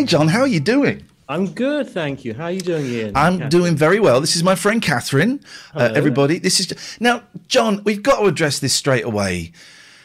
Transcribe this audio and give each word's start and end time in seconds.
Hey, 0.00 0.06
John, 0.06 0.28
how 0.28 0.40
are 0.40 0.46
you 0.46 0.60
doing? 0.60 1.04
I'm 1.28 1.50
good, 1.52 1.86
thank 1.90 2.24
you. 2.24 2.32
How 2.32 2.44
are 2.44 2.50
you 2.50 2.62
doing, 2.62 2.86
Ian? 2.86 3.12
I'm 3.14 3.34
Catherine? 3.34 3.50
doing 3.50 3.76
very 3.76 4.00
well. 4.00 4.18
This 4.22 4.34
is 4.34 4.42
my 4.42 4.54
friend 4.54 4.80
Catherine. 4.80 5.40
Uh, 5.74 5.92
everybody, 5.94 6.38
this 6.38 6.58
is 6.58 6.96
now, 7.00 7.22
John. 7.48 7.82
We've 7.84 8.02
got 8.02 8.20
to 8.20 8.24
address 8.24 8.60
this 8.60 8.72
straight 8.72 9.04
away. 9.04 9.52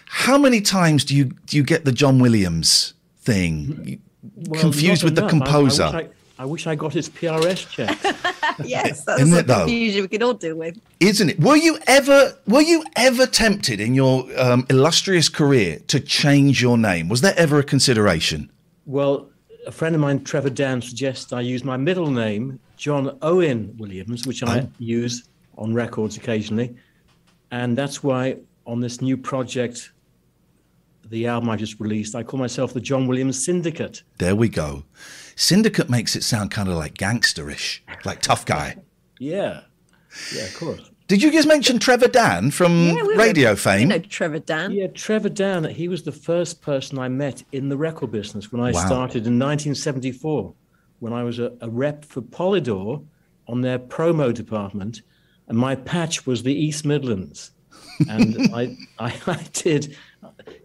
How 0.08 0.38
many 0.38 0.60
times 0.60 1.06
do 1.06 1.16
you 1.16 1.32
do 1.46 1.56
you 1.56 1.64
get 1.64 1.86
the 1.86 1.94
John 1.94 2.20
Williams 2.20 2.94
thing 3.20 4.02
Well, 4.36 4.60
confused 4.60 5.02
with 5.02 5.16
the 5.16 5.22
enough. 5.22 5.30
I- 5.32 5.46
composer? 5.46 5.84
I, 5.84 5.96
wish 5.96 6.04
I, 6.40 6.44
I 6.44 6.46
wish 6.46 6.68
I 6.68 6.76
got 6.76 6.92
his 6.92 7.08
PRS 7.08 7.70
check. 7.70 7.98
yes, 8.66 9.06
that's 9.06 9.22
Isn't 9.22 9.34
the 9.34 9.40
it, 9.40 9.48
though? 9.48 9.59
confusion 9.59 10.02
we 10.02 10.08
can 10.09 10.24
all 10.24 10.34
deal 10.34 10.58
with. 10.58 10.78
Isn't 11.00 11.30
it? 11.30 11.40
Were 11.40 11.56
you 11.56 11.80
ever 11.88 12.38
were 12.48 12.59
you 12.59 12.84
ever 12.98 13.26
tempted 13.28 13.80
in 13.80 13.96
your 13.96 14.26
um, 14.38 14.66
illustrious 14.70 15.30
career 15.30 15.80
to 15.88 16.02
change 16.02 16.62
your 16.62 16.78
name? 16.78 17.08
Was 17.08 17.22
there 17.22 17.34
ever 17.38 17.59
a 17.59 17.64
consideration? 17.64 18.52
well, 18.86 19.30
a 19.66 19.72
friend 19.72 19.96
of 19.96 20.02
mine, 20.02 20.24
Trevor 20.24 20.50
Dann, 20.50 20.82
suggests 20.82 21.34
I 21.34 21.42
use 21.42 21.64
my 21.64 21.78
middle 21.78 22.10
name, 22.10 22.60
John 22.78 23.18
Owen 23.22 23.76
Williams, 23.78 24.26
which 24.28 24.44
I 24.44 24.68
use 24.80 25.28
on 25.58 25.74
records 25.74 26.18
occasionally. 26.18 26.76
And 27.52 27.78
that's 27.78 28.04
why 28.04 28.38
on 28.66 28.80
this 28.80 29.02
new 29.02 29.18
project, 29.18 29.92
the 31.10 31.28
album 31.28 31.50
I 31.50 31.56
just 31.56 31.80
released, 31.80 32.16
I 32.16 32.24
call 32.24 32.40
myself 32.40 32.74
the 32.74 32.82
John 32.82 33.08
Williams 33.08 33.44
Syndicate. 33.44 34.04
There 34.18 34.36
we 34.36 34.50
go. 34.50 34.84
Syndicate 35.36 35.90
makes 35.90 36.16
it 36.16 36.24
sound 36.24 36.52
kind 36.52 36.70
of 36.70 36.76
like 36.76 36.96
gangsterish, 36.96 37.82
like 38.06 38.22
tough 38.22 38.46
guy. 38.46 38.78
Yeah. 39.20 39.62
Yeah, 40.34 40.44
of 40.44 40.56
course. 40.56 40.92
Did 41.08 41.22
you 41.22 41.31
just 41.31 41.48
mention 41.48 41.78
Trevor 41.78 42.08
Dann 42.08 42.50
from 42.52 42.88
Yeah, 42.88 43.03
we 43.03 43.16
radio 43.16 43.52
were, 43.52 43.56
fame? 43.56 43.81
You 43.81 43.86
know, 43.88 44.00
Trevor 44.00 44.39
Dann. 44.39 44.72
Yeah, 44.72 44.88
Trevor 44.88 45.30
Dann, 45.30 45.64
he 45.66 45.88
was 45.88 46.02
the 46.03 46.12
first 46.12 46.62
person 46.64 46.97
I 46.97 47.09
met 47.09 47.44
in 47.52 47.70
the 47.70 47.78
record 47.78 48.12
business 48.12 48.52
when 48.52 48.59
I 48.62 48.72
Wow. 48.72 48.86
started 48.88 49.28
in 49.28 49.38
1974, 49.38 50.56
when 51.00 51.14
I 51.14 51.23
was 51.23 51.38
a, 51.38 51.52
a 51.62 51.70
rep 51.70 52.06
for 52.06 52.22
Polydor 52.22 53.06
on 53.47 53.62
their 53.62 53.78
promo 53.78 54.34
department, 54.34 55.02
and 55.47 55.56
my 55.57 55.75
patch 55.75 56.25
was 56.25 56.41
the 56.41 56.53
East 56.53 56.85
Midlands. 56.85 57.51
And 58.09 58.38
I, 58.53 58.69
I, 59.00 59.13
I 59.28 59.40
did, 59.53 59.96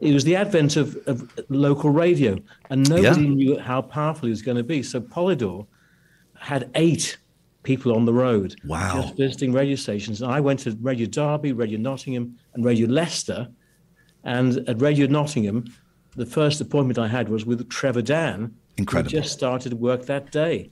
it 0.00 0.12
was 0.14 0.24
the 0.24 0.36
advent 0.36 0.76
of, 0.76 0.96
of 1.06 1.22
local 1.50 1.90
radio, 1.90 2.38
and 2.70 2.88
nobody 2.88 3.22
Yeah. 3.24 3.34
knew 3.34 3.58
how 3.58 3.82
powerful 3.82 4.26
it 4.26 4.30
was 4.30 4.42
going 4.42 4.56
to 4.56 4.64
be. 4.64 4.82
So 4.82 5.00
Polydor 5.00 5.66
had 6.38 6.70
eight 6.74 7.18
people 7.62 7.94
on 7.94 8.04
the 8.04 8.12
road 8.12 8.54
Wow. 8.64 9.02
just 9.02 9.16
visiting 9.16 9.52
radio 9.52 9.76
stations. 9.76 10.22
And 10.22 10.32
I 10.32 10.40
went 10.40 10.60
to 10.60 10.76
Radio 10.80 11.06
Derby, 11.06 11.52
Radio 11.52 11.78
Nottingham, 11.78 12.36
and 12.54 12.64
Radio 12.64 12.88
Leicester. 12.88 13.48
And 14.24 14.58
at 14.68 14.80
Radio 14.80 15.06
Nottingham, 15.06 15.64
the 16.16 16.26
first 16.26 16.60
appointment 16.60 16.98
I 16.98 17.08
had 17.08 17.28
was 17.28 17.44
with 17.46 17.68
Trevor 17.68 18.02
Dann. 18.02 18.54
Incredible. 18.76 19.10
Who 19.10 19.18
just 19.22 19.32
started 19.32 19.74
work 19.74 20.06
that 20.06 20.30
day. 20.32 20.70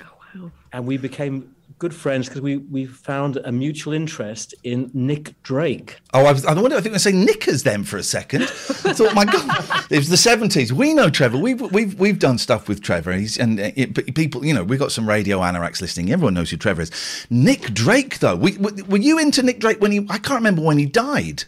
Oh, 0.00 0.04
wow. 0.34 0.50
And 0.72 0.86
we 0.86 0.96
became 0.96 1.54
good 1.82 1.92
friends 1.92 2.28
because 2.28 2.40
we, 2.40 2.58
we 2.58 2.86
found 2.86 3.38
a 3.38 3.50
mutual 3.50 3.92
interest 3.92 4.54
in 4.62 4.88
Nick 4.94 5.34
Drake. 5.42 5.98
Oh, 6.14 6.26
I, 6.26 6.30
was, 6.30 6.46
I 6.46 6.54
wonder. 6.54 6.76
I 6.76 6.80
think 6.80 6.94
I 6.94 6.98
say 6.98 7.10
knickers 7.10 7.64
then 7.64 7.82
for 7.82 7.96
a 7.96 8.04
second. 8.04 8.42
I 8.42 8.94
thought, 8.94 9.16
my 9.16 9.24
God, 9.24 9.84
it 9.90 9.98
was 9.98 10.08
the 10.08 10.16
seventies. 10.16 10.72
We 10.72 10.94
know 10.94 11.10
Trevor. 11.10 11.38
We've 11.38 11.60
we've 11.72 11.98
we've 11.98 12.20
done 12.20 12.38
stuff 12.38 12.68
with 12.68 12.82
Trevor. 12.82 13.14
He's 13.14 13.36
and 13.36 13.58
uh, 13.58 13.72
it, 13.74 14.14
people, 14.14 14.46
you 14.46 14.54
know, 14.54 14.62
we've 14.62 14.78
got 14.78 14.92
some 14.92 15.08
radio 15.08 15.40
anoraks 15.40 15.80
listening. 15.80 16.12
Everyone 16.12 16.34
knows 16.34 16.50
who 16.50 16.56
Trevor 16.56 16.82
is. 16.82 17.26
Nick 17.30 17.74
Drake, 17.74 18.20
though, 18.20 18.36
we, 18.36 18.56
were 18.58 18.70
were 18.88 18.98
you 18.98 19.18
into 19.18 19.42
Nick 19.42 19.58
Drake 19.58 19.80
when 19.80 19.90
he? 19.90 20.06
I 20.08 20.18
can't 20.18 20.36
remember 20.36 20.62
when 20.62 20.78
he 20.78 20.86
died. 20.86 21.42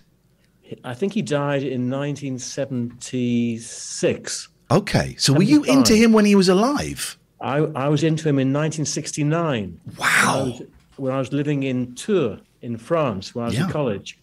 I 0.82 0.94
think 0.94 1.12
he 1.12 1.22
died 1.22 1.62
in 1.62 1.88
1976. 1.88 4.48
Okay, 4.68 5.14
so 5.16 5.32
were 5.32 5.44
you 5.44 5.62
into 5.62 5.94
him 5.94 6.12
when 6.12 6.24
he 6.24 6.34
was 6.34 6.48
alive? 6.48 7.16
I, 7.44 7.58
I 7.58 7.88
was 7.88 8.02
into 8.02 8.26
him 8.28 8.38
in 8.38 8.52
1969. 8.52 9.78
When 9.96 10.08
I 10.08 10.24
Wow. 10.24 10.44
was, 10.46 10.62
when 10.96 11.12
I 11.12 11.18
was 11.18 11.32
living 11.32 11.62
in 11.62 11.94
Tours 11.94 12.40
in 12.62 12.78
France, 12.78 13.34
when 13.34 13.44
I 13.44 13.48
was 13.48 13.54
Yeah. 13.56 13.66
in 13.66 13.70
college. 13.70 14.18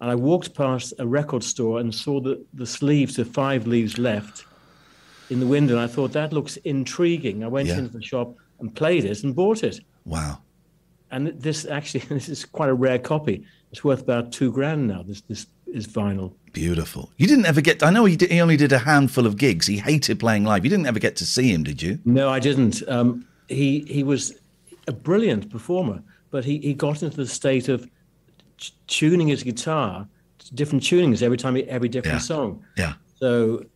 And 0.00 0.10
I 0.10 0.14
walked 0.14 0.54
past 0.54 0.92
a 0.98 1.06
record 1.06 1.42
store 1.42 1.80
and 1.80 1.92
saw 1.94 2.20
the, 2.20 2.44
the 2.54 2.66
sleeves, 2.66 3.16
the 3.16 3.24
five 3.24 3.66
leaves 3.66 3.98
left 3.98 4.44
in 5.30 5.40
the 5.40 5.46
window. 5.46 5.74
And 5.74 5.82
I 5.82 5.86
thought, 5.92 6.12
that 6.12 6.32
looks 6.32 6.56
intriguing. 6.58 7.42
I 7.42 7.48
went 7.48 7.68
Yeah. 7.68 7.78
into 7.78 7.92
the 7.98 8.02
shop 8.02 8.34
and 8.60 8.72
played 8.74 9.04
it 9.04 9.24
and 9.24 9.34
bought 9.34 9.64
it. 9.64 9.80
Wow. 10.04 10.38
And 11.10 11.28
this 11.28 11.64
actually, 11.66 12.00
this 12.08 12.28
is 12.28 12.44
quite 12.44 12.68
a 12.68 12.74
rare 12.74 12.98
copy. 12.98 13.44
It's 13.72 13.84
worth 13.84 14.00
about 14.02 14.32
two 14.32 14.50
grand 14.52 14.88
now, 14.88 15.02
this, 15.02 15.20
this 15.22 15.46
is 15.66 15.86
vinyl. 15.86 16.32
Beautiful. 16.52 17.12
You 17.18 17.26
didn't 17.26 17.44
ever 17.46 17.60
get. 17.60 17.82
I 17.82 17.90
know 17.90 18.06
he 18.06 18.16
did, 18.16 18.30
he 18.30 18.40
only 18.40 18.56
did 18.56 18.72
a 18.72 18.78
handful 18.78 19.26
of 19.26 19.36
gigs. 19.36 19.66
He 19.66 19.76
hated 19.76 20.18
playing 20.18 20.44
live. 20.44 20.64
You 20.64 20.70
didn't 20.70 20.86
ever 20.86 20.98
get 20.98 21.16
to 21.16 21.26
see 21.26 21.52
him, 21.52 21.62
did 21.62 21.82
you? 21.82 21.98
No, 22.06 22.30
I 22.30 22.40
didn't. 22.40 22.82
Um, 22.88 23.26
he 23.48 23.80
he 23.86 24.02
was 24.02 24.34
a 24.86 24.92
brilliant 24.92 25.50
performer, 25.50 26.02
but 26.30 26.44
he, 26.46 26.58
he 26.58 26.72
got 26.72 27.02
into 27.02 27.16
the 27.18 27.26
state 27.26 27.68
of 27.68 27.82
t- 28.58 28.72
tuning 28.86 29.28
his 29.28 29.42
guitar 29.42 30.08
to 30.38 30.54
different 30.54 30.82
tunings 30.82 31.22
every 31.22 31.36
time, 31.36 31.54
he, 31.54 31.64
every 31.64 31.90
different 31.90 32.14
Yeah. 32.16 32.20
song. 32.20 32.64
Yeah. 32.78 32.94
So 33.16 33.66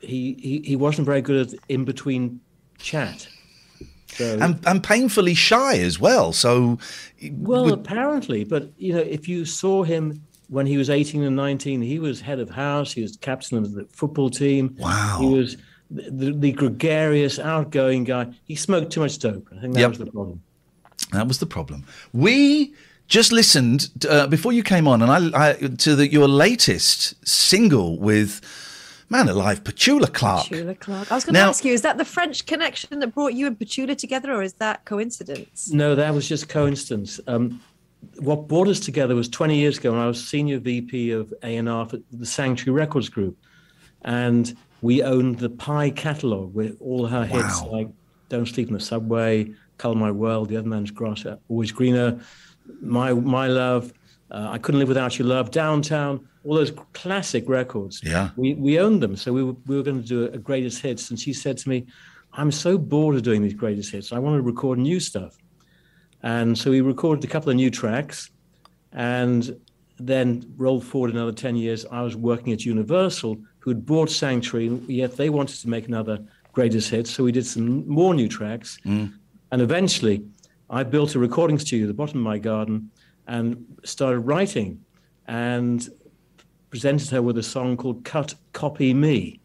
he, 0.00 0.38
he 0.40 0.62
he 0.64 0.76
wasn't 0.76 1.04
very 1.04 1.20
good 1.20 1.48
at 1.52 1.54
in 1.68 1.84
between 1.84 2.40
chat. 2.78 3.28
So 4.08 4.38
And 4.40 4.58
and 4.66 4.82
painfully 4.82 5.34
shy 5.34 5.78
as 5.78 5.98
well. 6.00 6.32
So 6.32 6.78
well, 7.32 7.72
apparently, 7.72 8.44
but 8.44 8.70
you 8.78 8.92
know, 8.92 9.00
if 9.00 9.28
you 9.28 9.44
saw 9.44 9.82
him 9.82 10.22
when 10.48 10.66
he 10.66 10.76
was 10.76 10.90
18 10.90 11.22
and 11.22 11.34
19, 11.34 11.82
he 11.82 11.98
was 11.98 12.20
head 12.20 12.38
of 12.38 12.50
house, 12.50 12.92
he 12.92 13.02
was 13.02 13.16
captain 13.16 13.58
of 13.58 13.72
the 13.72 13.84
football 13.90 14.30
team. 14.30 14.76
Wow. 14.78 15.18
He 15.20 15.26
was 15.26 15.56
the, 15.90 16.10
the, 16.10 16.32
the 16.32 16.52
gregarious, 16.52 17.38
outgoing 17.38 18.04
guy. 18.04 18.28
He 18.44 18.54
smoked 18.54 18.92
too 18.92 19.00
much 19.00 19.18
dope. 19.18 19.48
I 19.56 19.60
think 19.60 19.74
that 19.74 19.80
Yep. 19.80 19.88
was 19.90 19.98
the 19.98 20.06
problem. 20.06 20.42
That 21.12 21.26
was 21.28 21.38
the 21.38 21.46
problem. 21.46 21.84
We 22.12 22.74
just 23.08 23.32
listened 23.32 23.90
uh, 24.08 24.26
before 24.28 24.52
you 24.52 24.62
came 24.62 24.88
on, 24.88 25.02
and 25.02 25.10
I, 25.10 25.48
I 25.50 25.52
to 25.54 25.94
the, 25.96 26.10
your 26.10 26.28
latest 26.28 27.14
single 27.26 27.98
with 27.98 28.40
man 29.08 29.28
alive, 29.28 29.62
Petula 29.64 30.12
Clark. 30.12 30.46
Petula 30.46 30.78
Clark. 30.78 31.10
I 31.10 31.14
was 31.14 31.24
going 31.24 31.34
to 31.34 31.40
ask 31.40 31.64
you, 31.64 31.72
is 31.72 31.82
that 31.82 31.98
the 31.98 32.04
French 32.04 32.46
connection 32.46 32.98
that 32.98 33.14
brought 33.14 33.34
you 33.34 33.46
and 33.46 33.58
Petula 33.58 33.96
together, 33.96 34.32
or 34.32 34.42
is 34.42 34.54
that 34.54 34.84
coincidence? 34.84 35.70
No, 35.72 35.94
that 35.94 36.12
was 36.14 36.28
just 36.28 36.48
coincidence. 36.48 37.20
Um, 37.26 37.60
what 38.18 38.46
brought 38.48 38.68
us 38.68 38.80
together 38.80 39.14
was 39.14 39.28
20 39.28 39.56
years 39.56 39.78
ago 39.78 39.92
when 39.92 40.00
I 40.00 40.06
was 40.06 40.26
senior 40.26 40.58
VP 40.58 41.10
of 41.12 41.32
A&R 41.42 41.88
for 41.88 41.98
the 42.12 42.26
Sanctuary 42.26 42.78
Records 42.78 43.08
Group. 43.08 43.36
And 44.02 44.56
we 44.82 45.02
owned 45.02 45.38
the 45.38 45.48
Pye 45.50 45.90
catalog 45.90 46.54
with 46.54 46.76
all 46.80 47.06
her 47.06 47.24
hits 47.24 47.62
Wow. 47.62 47.70
like 47.72 47.88
Don't 48.28 48.46
Sleep 48.46 48.68
in 48.68 48.74
the 48.74 48.80
Subway, 48.80 49.52
Color 49.78 49.96
My 49.96 50.10
World, 50.10 50.48
The 50.48 50.56
Other 50.56 50.68
Man's 50.68 50.90
Grass, 50.90 51.24
Always 51.48 51.72
Greener, 51.72 52.20
My 52.80 53.12
My 53.12 53.46
Love, 53.48 53.92
uh, 54.30 54.48
I 54.50 54.58
Couldn't 54.58 54.80
Live 54.80 54.88
Without 54.88 55.18
Your 55.18 55.28
Love, 55.28 55.50
Downtown, 55.50 56.26
all 56.44 56.54
those 56.54 56.72
classic 56.92 57.48
records. 57.48 58.00
Yeah. 58.02 58.30
We, 58.36 58.54
we 58.54 58.78
owned 58.78 59.02
them. 59.02 59.16
So 59.16 59.32
we 59.32 59.42
were, 59.42 59.54
we 59.66 59.76
were 59.76 59.82
going 59.82 60.02
to 60.02 60.06
do 60.06 60.24
a, 60.24 60.30
a 60.32 60.38
greatest 60.38 60.82
hits. 60.82 61.10
And 61.10 61.18
she 61.18 61.32
said 61.32 61.58
to 61.58 61.68
me, 61.68 61.86
I'm 62.32 62.50
so 62.50 62.76
bored 62.78 63.16
of 63.16 63.22
doing 63.22 63.42
these 63.42 63.54
greatest 63.54 63.92
hits. 63.92 64.12
I 64.12 64.18
want 64.18 64.36
to 64.36 64.42
record 64.42 64.78
new 64.78 65.00
stuff. 65.00 65.36
And 66.22 66.56
so 66.56 66.70
we 66.70 66.80
recorded 66.80 67.24
a 67.24 67.28
couple 67.28 67.50
of 67.50 67.56
new 67.56 67.70
tracks. 67.70 68.30
And 68.92 69.58
then 69.98 70.52
rolled 70.56 70.84
forward 70.84 71.12
another 71.12 71.32
10 71.32 71.56
years, 71.56 71.86
I 71.86 72.02
was 72.02 72.16
working 72.16 72.52
at 72.52 72.64
Universal, 72.64 73.38
who 73.60 73.70
had 73.70 73.86
bought 73.86 74.10
Sanctuary, 74.10 74.68
yet 74.86 75.16
they 75.16 75.30
wanted 75.30 75.60
to 75.60 75.68
make 75.68 75.88
another 75.88 76.18
greatest 76.52 76.90
hits. 76.90 77.10
So 77.10 77.24
we 77.24 77.32
did 77.32 77.46
some 77.46 77.86
more 77.88 78.14
new 78.14 78.28
tracks. 78.28 78.78
And 79.52 79.62
eventually, 79.62 80.24
I 80.68 80.82
built 80.82 81.14
a 81.14 81.18
recording 81.18 81.58
studio 81.58 81.86
at 81.86 81.88
the 81.88 81.94
bottom 81.94 82.18
of 82.18 82.24
my 82.24 82.38
garden 82.38 82.90
and 83.26 83.64
started 83.84 84.20
writing 84.20 84.80
and 85.26 85.88
presented 86.70 87.10
her 87.10 87.22
with 87.22 87.38
a 87.38 87.42
song 87.42 87.76
called 87.76 88.04
Cut 88.04 88.34
Copy 88.52 88.94
Me, 88.94 89.40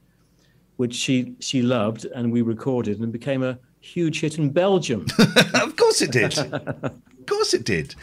which 0.77 0.93
she, 0.93 1.35
she 1.39 1.61
loved 1.61 2.05
and 2.05 2.31
we 2.31 2.41
recorded 2.41 2.99
and 2.99 3.11
became 3.11 3.43
a 3.43 3.57
huge 3.79 4.21
hit 4.21 4.37
in 4.37 4.49
Belgium. 4.49 5.05
of 5.55 5.75
course 5.75 6.01
it 6.01 6.11
did. 6.11 6.37
of 6.37 7.25
course 7.25 7.53
it 7.53 7.63
did. 7.63 7.95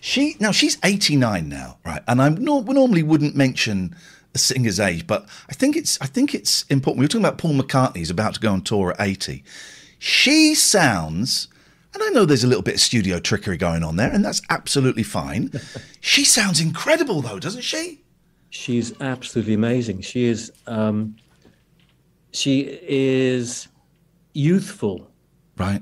She 0.00 0.36
now 0.38 0.50
she's 0.50 0.76
89 0.84 1.48
now, 1.48 1.78
right? 1.84 2.02
And 2.06 2.20
I 2.20 2.28
nor- 2.28 2.62
normally 2.62 3.02
wouldn't 3.02 3.34
mention 3.34 3.96
a 4.34 4.38
singer's 4.38 4.78
age, 4.78 5.06
but 5.06 5.26
I 5.48 5.54
think 5.54 5.76
it's 5.76 5.98
I 6.00 6.06
think 6.06 6.34
it's 6.34 6.64
important. 6.64 6.98
We 6.98 7.04
were 7.04 7.08
talking 7.08 7.24
about 7.24 7.38
Paul 7.38 7.54
McCartney 7.54 7.98
who's 7.98 8.10
about 8.10 8.34
to 8.34 8.40
go 8.40 8.52
on 8.52 8.60
tour 8.60 8.90
at 8.90 9.00
80. 9.00 9.42
She 9.98 10.54
sounds 10.54 11.48
and 11.94 12.02
I 12.02 12.08
know 12.10 12.24
there's 12.24 12.44
a 12.44 12.48
little 12.48 12.62
bit 12.62 12.74
of 12.74 12.80
studio 12.80 13.18
trickery 13.20 13.56
going 13.56 13.82
on 13.84 13.96
there, 13.96 14.10
and 14.10 14.24
that's 14.24 14.42
absolutely 14.50 15.02
fine. 15.04 15.50
she 16.00 16.24
sounds 16.24 16.60
incredible 16.60 17.22
though, 17.22 17.38
doesn't 17.38 17.62
she? 17.62 18.02
She's 18.50 19.00
absolutely 19.00 19.54
amazing. 19.54 20.00
She 20.02 20.24
is 20.24 20.52
um, 20.66 21.16
she 22.32 22.78
is 22.82 23.68
youthful, 24.32 25.10
Right. 25.56 25.80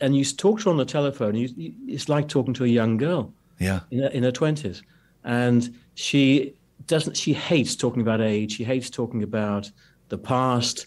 and 0.00 0.16
you 0.16 0.24
talk 0.24 0.60
to 0.60 0.64
her 0.66 0.70
on 0.70 0.76
the 0.78 0.84
telephone. 0.84 1.34
You, 1.34 1.48
you, 1.56 1.74
it's 1.86 2.08
like 2.08 2.28
talking 2.28 2.54
to 2.54 2.64
a 2.64 2.68
young 2.68 2.96
girl 2.96 3.32
Yeah. 3.58 3.80
in 3.90 4.00
her, 4.00 4.08
in 4.08 4.22
her 4.22 4.32
twenties, 4.32 4.82
and 5.24 5.74
she 5.94 6.54
doesn't. 6.86 7.16
She 7.16 7.32
hates 7.32 7.76
talking 7.76 8.02
about 8.02 8.20
age. 8.20 8.56
She 8.56 8.64
hates 8.64 8.90
talking 8.90 9.22
about 9.22 9.70
the 10.08 10.18
past. 10.18 10.86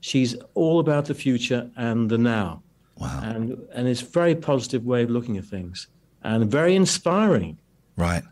She's 0.00 0.36
all 0.54 0.78
about 0.78 1.06
the 1.06 1.14
future 1.14 1.70
and 1.76 2.08
the 2.08 2.18
now. 2.18 2.62
Wow. 2.98 3.20
And 3.22 3.66
and 3.72 3.88
it's 3.88 4.02
a 4.02 4.06
very 4.06 4.34
positive 4.34 4.84
way 4.84 5.02
of 5.02 5.10
looking 5.10 5.36
at 5.36 5.44
things 5.44 5.88
and 6.22 6.50
very 6.50 6.74
inspiring. 6.74 7.58
Right. 7.96 8.22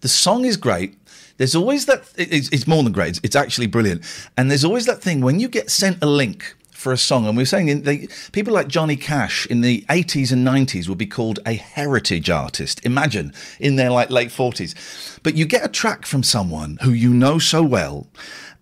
The 0.00 0.08
song 0.08 0.44
is 0.44 0.56
great. 0.56 0.96
There's 1.36 1.54
always 1.54 1.86
that. 1.86 2.04
It's, 2.16 2.48
it's 2.50 2.66
more 2.66 2.82
than 2.82 2.92
great. 2.92 3.08
It's, 3.10 3.20
it's 3.22 3.36
actually 3.36 3.66
brilliant. 3.66 4.04
And 4.36 4.50
there's 4.50 4.64
always 4.64 4.86
that 4.86 5.00
thing 5.02 5.20
when 5.20 5.40
you 5.40 5.48
get 5.48 5.70
sent 5.70 6.02
a 6.02 6.06
link 6.06 6.56
for 6.84 6.92
a 6.92 6.98
song, 6.98 7.26
and 7.26 7.34
we 7.34 7.40
we're 7.40 7.46
saying 7.46 8.08
people 8.32 8.52
like 8.52 8.68
Johnny 8.68 8.94
Cash 8.94 9.46
in 9.46 9.62
the 9.62 9.86
80s 9.88 10.30
and 10.30 10.46
90s 10.46 10.86
would 10.86 10.98
be 10.98 11.06
called 11.06 11.38
a 11.46 11.54
heritage 11.54 12.28
artist. 12.28 12.84
Imagine 12.84 13.32
in 13.58 13.76
their 13.76 13.90
like 13.90 14.10
late 14.10 14.28
40s. 14.28 15.18
But 15.22 15.34
you 15.34 15.46
get 15.46 15.64
a 15.64 15.68
track 15.68 16.04
from 16.04 16.22
someone 16.22 16.76
who 16.82 16.90
you 16.90 17.14
know 17.14 17.38
so 17.38 17.62
well, 17.62 18.06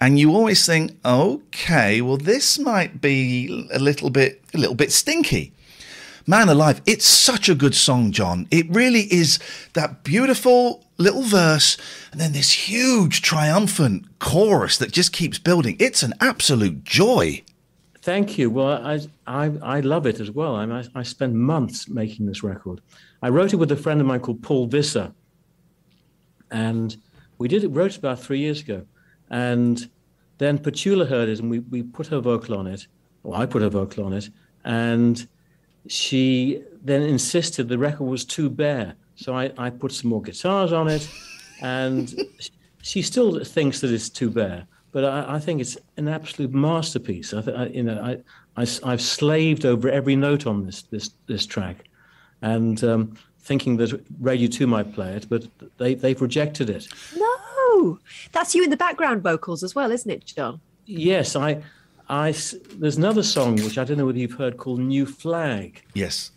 and 0.01 0.21
you 0.21 0.33
always 0.33 0.65
think, 0.65 0.93
okay, 1.05 2.01
well 2.01 2.17
this 2.17 2.61
might 2.61 3.01
be 3.01 3.69
a 3.73 3.81
little 3.81 4.09
bit 4.09 4.41
a 4.55 4.59
little 4.59 4.77
bit 4.77 4.93
stinky. 4.93 5.53
Man 6.25 6.49
Alive, 6.49 6.81
it's 6.87 7.05
such 7.05 7.49
a 7.49 7.57
good 7.57 7.75
song, 7.75 8.13
John. 8.13 8.47
It 8.53 8.71
really 8.71 9.13
is 9.13 9.41
that 9.73 10.05
beautiful 10.05 10.85
little 10.97 11.23
verse 11.23 11.77
and 12.13 12.21
then 12.21 12.33
this 12.33 12.53
huge 12.53 13.21
triumphant 13.21 14.07
chorus 14.21 14.79
that 14.79 14.93
just 14.93 15.13
keeps 15.13 15.41
building. 15.41 15.77
It's 15.81 16.05
an 16.05 16.15
absolute 16.21 16.85
joy. 16.85 17.43
Thank 18.03 18.37
you. 18.37 18.51
Well, 18.51 18.85
I 18.85 19.01
I, 19.29 19.53
I 19.63 19.81
love 19.81 20.07
it 20.07 20.19
as 20.19 20.31
well. 20.31 20.57
I, 20.57 20.85
I 20.95 21.03
spent 21.05 21.35
months 21.35 21.89
making 21.89 22.27
this 22.27 22.43
record. 22.43 22.81
I 23.23 23.29
wrote 23.29 23.53
it 23.53 23.57
with 23.57 23.71
a 23.71 23.77
friend 23.77 24.01
of 24.01 24.07
mine 24.09 24.19
called 24.19 24.43
Paul 24.43 24.67
Visser, 24.67 25.13
and 26.51 26.97
we 27.39 27.47
did 27.47 27.63
it 27.63 27.69
wrote 27.69 27.93
it 27.93 27.99
about 27.99 28.21
three 28.21 28.41
years 28.41 28.61
ago, 28.61 28.85
and 29.31 29.89
then 30.39 30.59
Petula 30.59 31.09
heard 31.09 31.29
it, 31.29 31.39
and 31.39 31.49
we 31.49 31.61
we 31.61 31.85
put 31.85 32.09
her 32.09 32.19
vocal 32.19 32.57
on 32.59 32.67
it. 32.67 32.89
Well, 33.23 33.41
I 33.41 33.47
put 33.47 33.63
her 33.63 33.69
vocal 33.69 34.05
on 34.05 34.13
it, 34.13 34.31
and 34.65 35.25
she 35.87 36.63
then 36.83 37.03
insisted 37.03 37.69
the 37.69 37.79
record 37.79 38.05
was 38.05 38.25
too 38.25 38.51
bare. 38.51 38.95
So 39.15 39.37
I, 39.37 39.53
I 39.57 39.71
put 39.71 39.93
some 39.93 40.11
more 40.11 40.23
guitars 40.23 40.73
on 40.73 40.89
it, 40.89 41.09
and 41.61 42.13
she 42.83 43.03
still 43.03 43.45
thinks 43.45 43.81
that 43.81 43.93
it's 43.93 44.11
too 44.11 44.31
bare. 44.31 44.67
But 44.93 45.05
I, 45.05 45.37
I 45.37 45.39
think 45.39 45.61
it's 45.61 45.77
an 45.97 46.07
absolute 46.07 46.53
masterpiece. 46.53 47.33
I, 47.35 47.41
th- 47.41 47.57
I 47.57 47.67
you 47.67 47.83
know, 47.83 48.01
I, 48.57 48.63
I, 48.63 48.91
have 48.91 49.01
slaved 49.01 49.65
over 49.65 49.89
every 49.89 50.17
note 50.17 50.47
on 50.47 50.67
this 50.67 50.83
this 50.83 51.11
this 51.27 51.47
track, 51.47 51.85
and 52.43 52.83
um, 52.85 53.17
thinking 53.41 53.79
that 53.79 54.05
Radio 54.21 54.49
Two 54.49 54.67
might 54.67 54.93
play 54.95 55.15
it, 55.15 55.29
but 55.29 55.47
they 55.79 55.95
they've 55.95 56.21
rejected 56.21 56.69
it. 56.69 56.89
No, 57.17 57.99
that's 58.33 58.55
you 58.55 58.63
in 58.63 58.71
the 58.71 58.77
background 58.77 59.23
vocals 59.23 59.63
as 59.63 59.75
well, 59.75 59.91
isn't 59.91 60.11
it, 60.11 60.27
John? 60.27 60.61
Yes, 60.87 61.35
I. 61.35 61.63
I, 62.09 62.35
there's 62.75 62.99
another 62.99 63.23
song 63.23 63.57
which 63.57 63.79
I 63.79 63.85
don't 63.85 63.97
know 63.97 64.05
whether 64.05 64.19
you've 64.19 64.33
heard 64.33 64.59
called 64.59 64.81
New 64.81 65.07
Flag. 65.07 65.83
Yes. 65.95 66.31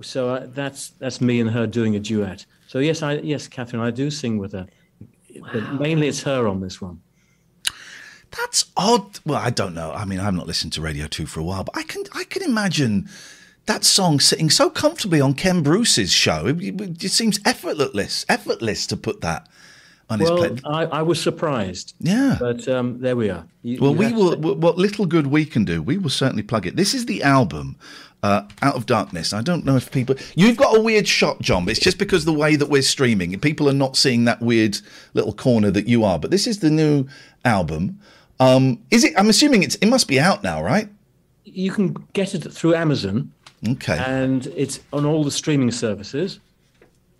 So 0.00 0.34
I, 0.34 0.46
that's 0.46 0.90
that's 0.90 1.20
me 1.20 1.40
and 1.40 1.50
her 1.50 1.66
doing 1.66 1.94
a 1.96 1.98
duet. 1.98 2.46
So 2.68 2.78
yes, 2.78 3.02
I 3.02 3.14
yes, 3.14 3.46
Catherine, 3.46 3.82
I 3.82 3.90
do 3.90 4.10
sing 4.10 4.38
with 4.38 4.52
her, 4.52 4.66
but 5.52 5.74
mainly 5.74 6.08
it's 6.08 6.22
her 6.22 6.48
on 6.48 6.60
this 6.60 6.80
one. 6.80 7.02
That's 8.36 8.66
odd. 8.76 9.18
Well, 9.26 9.38
I 9.40 9.50
don't 9.50 9.74
know. 9.74 9.92
I 9.92 10.04
mean, 10.04 10.20
I've 10.20 10.34
not 10.34 10.46
listened 10.46 10.72
to 10.74 10.80
Radio 10.80 11.06
2 11.06 11.26
for 11.26 11.40
a 11.40 11.42
while, 11.44 11.64
but 11.64 11.76
I 11.76 11.82
can 11.82 12.04
I 12.14 12.24
can 12.24 12.42
imagine 12.42 13.08
that 13.66 13.84
song 13.84 14.20
sitting 14.20 14.50
so 14.50 14.70
comfortably 14.70 15.20
on 15.20 15.34
Ken 15.34 15.62
Bruce's 15.62 16.12
show. 16.12 16.46
It, 16.46 16.62
it 16.80 16.98
just 16.98 17.16
seems 17.16 17.40
effortless, 17.44 18.24
effortless 18.28 18.86
to 18.88 18.96
put 18.96 19.20
that 19.20 19.48
on 20.08 20.18
his 20.20 20.30
Well, 20.30 20.38
plate. 20.38 20.60
I, 20.64 20.84
I 20.86 21.02
was 21.02 21.20
surprised. 21.20 21.94
Yeah. 22.00 22.36
But 22.40 22.66
um, 22.68 23.00
there 23.00 23.14
we 23.16 23.30
are. 23.30 23.44
You- 23.62 23.78
Well, 23.80 23.92
you 23.92 23.98
we 23.98 24.12
will. 24.12 24.30
to- 24.36 24.54
What 24.54 24.78
little 24.78 25.06
good 25.06 25.26
we 25.28 25.44
can 25.44 25.64
do, 25.64 25.82
we 25.82 25.98
will 25.98 26.10
certainly 26.10 26.42
plug 26.42 26.66
it. 26.66 26.74
This 26.76 26.94
is 26.94 27.06
the 27.06 27.22
album, 27.22 27.76
uh, 28.24 28.42
Out 28.62 28.74
of 28.74 28.86
Darkness. 28.86 29.32
I 29.32 29.40
don't 29.42 29.64
know 29.64 29.76
if 29.76 29.92
people. 29.92 30.16
You've 30.34 30.56
got 30.56 30.76
a 30.76 30.80
weird 30.80 31.06
shot, 31.06 31.40
John. 31.40 31.64
But 31.64 31.72
it's 31.72 31.80
just 31.80 31.98
because 31.98 32.24
the 32.24 32.32
way 32.32 32.56
that 32.56 32.68
we're 32.68 32.82
streaming, 32.82 33.38
people 33.40 33.68
are 33.68 33.72
not 33.74 33.96
seeing 33.96 34.24
that 34.24 34.40
weird 34.40 34.78
little 35.14 35.32
corner 35.32 35.70
that 35.70 35.86
you 35.86 36.04
are. 36.04 36.18
But 36.18 36.30
this 36.32 36.46
is 36.48 36.58
the 36.60 36.70
new 36.70 37.06
album. 37.44 38.00
Um, 38.40 38.82
is 38.90 39.04
it? 39.04 39.12
I'm 39.16 39.28
assuming 39.28 39.62
it's. 39.62 39.76
It 39.76 39.86
must 39.86 40.08
be 40.08 40.18
out 40.18 40.42
now, 40.42 40.62
right? 40.62 40.88
You 41.44 41.70
can 41.70 41.92
get 42.12 42.34
it 42.34 42.40
through 42.52 42.74
Amazon, 42.74 43.32
Okay. 43.68 43.96
and 43.98 44.46
it's 44.56 44.80
on 44.92 45.04
all 45.04 45.22
the 45.24 45.30
streaming 45.30 45.70
services. 45.70 46.40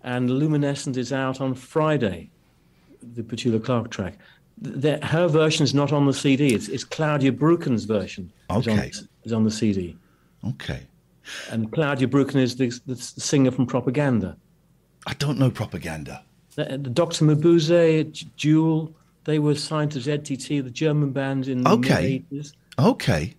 And 0.03 0.29
Luminescent 0.31 0.97
is 0.97 1.13
out 1.13 1.39
on 1.41 1.53
Friday. 1.53 2.29
The 3.15 3.21
Petula 3.21 3.63
Clark 3.63 3.91
track. 3.91 4.17
The, 4.59 4.99
her 5.05 5.27
version 5.27 5.63
is 5.63 5.73
not 5.73 5.91
on 5.91 6.05
the 6.05 6.13
CD. 6.13 6.53
It's, 6.53 6.67
it's 6.69 6.83
Claudia 6.83 7.31
Brucken's 7.31 7.85
version. 7.85 8.31
is 8.49 8.67
on- 8.67 8.73
Okay. 8.79 8.91
Is 9.23 9.33
on 9.33 9.43
the 9.43 9.51
CD. 9.51 9.95
okay. 10.47 10.81
And 11.51 11.71
Claudia 11.71 12.07
Brucken 12.07 12.37
is 12.41 12.55
the, 12.55 12.71
the 12.87 12.95
singer 12.95 13.51
from 13.51 13.67
Propaganda. 13.67 14.35
I 15.05 15.13
don't 15.15 15.37
know 15.37 15.51
propaganda. 15.51 16.23
The, 16.55 16.65
the 16.65 16.89
Dr. 16.89 17.25
Mabuse, 17.25 18.25
Jewel, 18.35 18.91
they 19.25 19.39
were 19.39 19.55
signed 19.55 19.91
to 19.91 19.99
ZTT, 19.99 20.63
the 20.63 20.69
German 20.71 21.11
band 21.11 21.47
in 21.47 21.61
the 21.63 21.69
Okay. 21.71 22.23
mid-80s. 22.29 22.53
Okay. 22.79 22.89
Okay. 22.89 23.35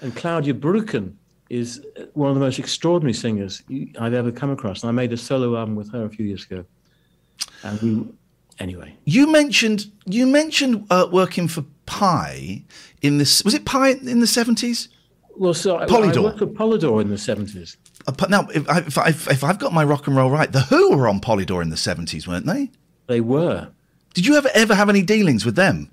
And 0.00 0.14
Claudia 0.14 0.54
Brucken 0.54 1.14
is 1.50 1.84
one 2.14 2.28
of 2.28 2.34
the 2.36 2.40
most 2.40 2.58
extraordinary 2.58 3.12
singers 3.14 3.62
I've 3.98 4.14
ever 4.14 4.30
come 4.30 4.50
across. 4.50 4.82
And 4.82 4.88
I 4.90 4.92
made 4.92 5.12
a 5.12 5.16
solo 5.16 5.56
album 5.58 5.74
with 5.74 5.90
her 5.92 6.04
a 6.04 6.08
few 6.10 6.24
years 6.26 6.44
ago. 6.44 6.64
And 7.64 7.80
we, 7.82 8.04
anyway, 8.60 8.94
You 9.06 9.30
mentioned 9.32 9.90
you 10.06 10.26
mentioned 10.26 10.86
uh, 10.90 11.08
working 11.10 11.48
for 11.48 11.64
Pye 11.86 12.62
in 13.02 13.18
this. 13.18 13.42
Was 13.44 13.54
it 13.54 13.64
Pye 13.64 13.90
in 14.02 14.20
the 14.20 14.26
seventies? 14.26 14.88
well, 15.36 15.54
so 15.54 15.76
I, 15.78 15.84
I 15.84 15.86
Polydor. 15.86 16.22
worked 16.24 16.38
for 16.38 16.46
Polydor 16.46 17.00
in 17.00 17.08
the 17.08 17.14
70s. 17.16 17.76
Uh, 18.08 18.26
now, 18.28 18.48
if, 18.54 18.68
I, 18.68 18.78
if, 18.78 18.98
I, 18.98 19.08
if 19.08 19.44
I've 19.44 19.58
got 19.60 19.72
my 19.72 19.84
rock 19.84 20.06
and 20.08 20.16
roll 20.16 20.30
right, 20.30 20.50
the 20.50 20.60
Who 20.62 20.96
were 20.96 21.06
on 21.08 21.20
Polydor 21.20 21.62
in 21.62 21.70
the 21.70 21.76
seventies, 21.76 22.26
weren't 22.28 22.46
they? 22.46 22.70
They 23.06 23.20
were. 23.20 23.68
Did 24.18 24.26
you 24.26 24.34
ever 24.34 24.50
ever 24.52 24.74
have 24.74 24.88
any 24.88 25.02
dealings 25.02 25.46
with 25.46 25.54
them? 25.54 25.92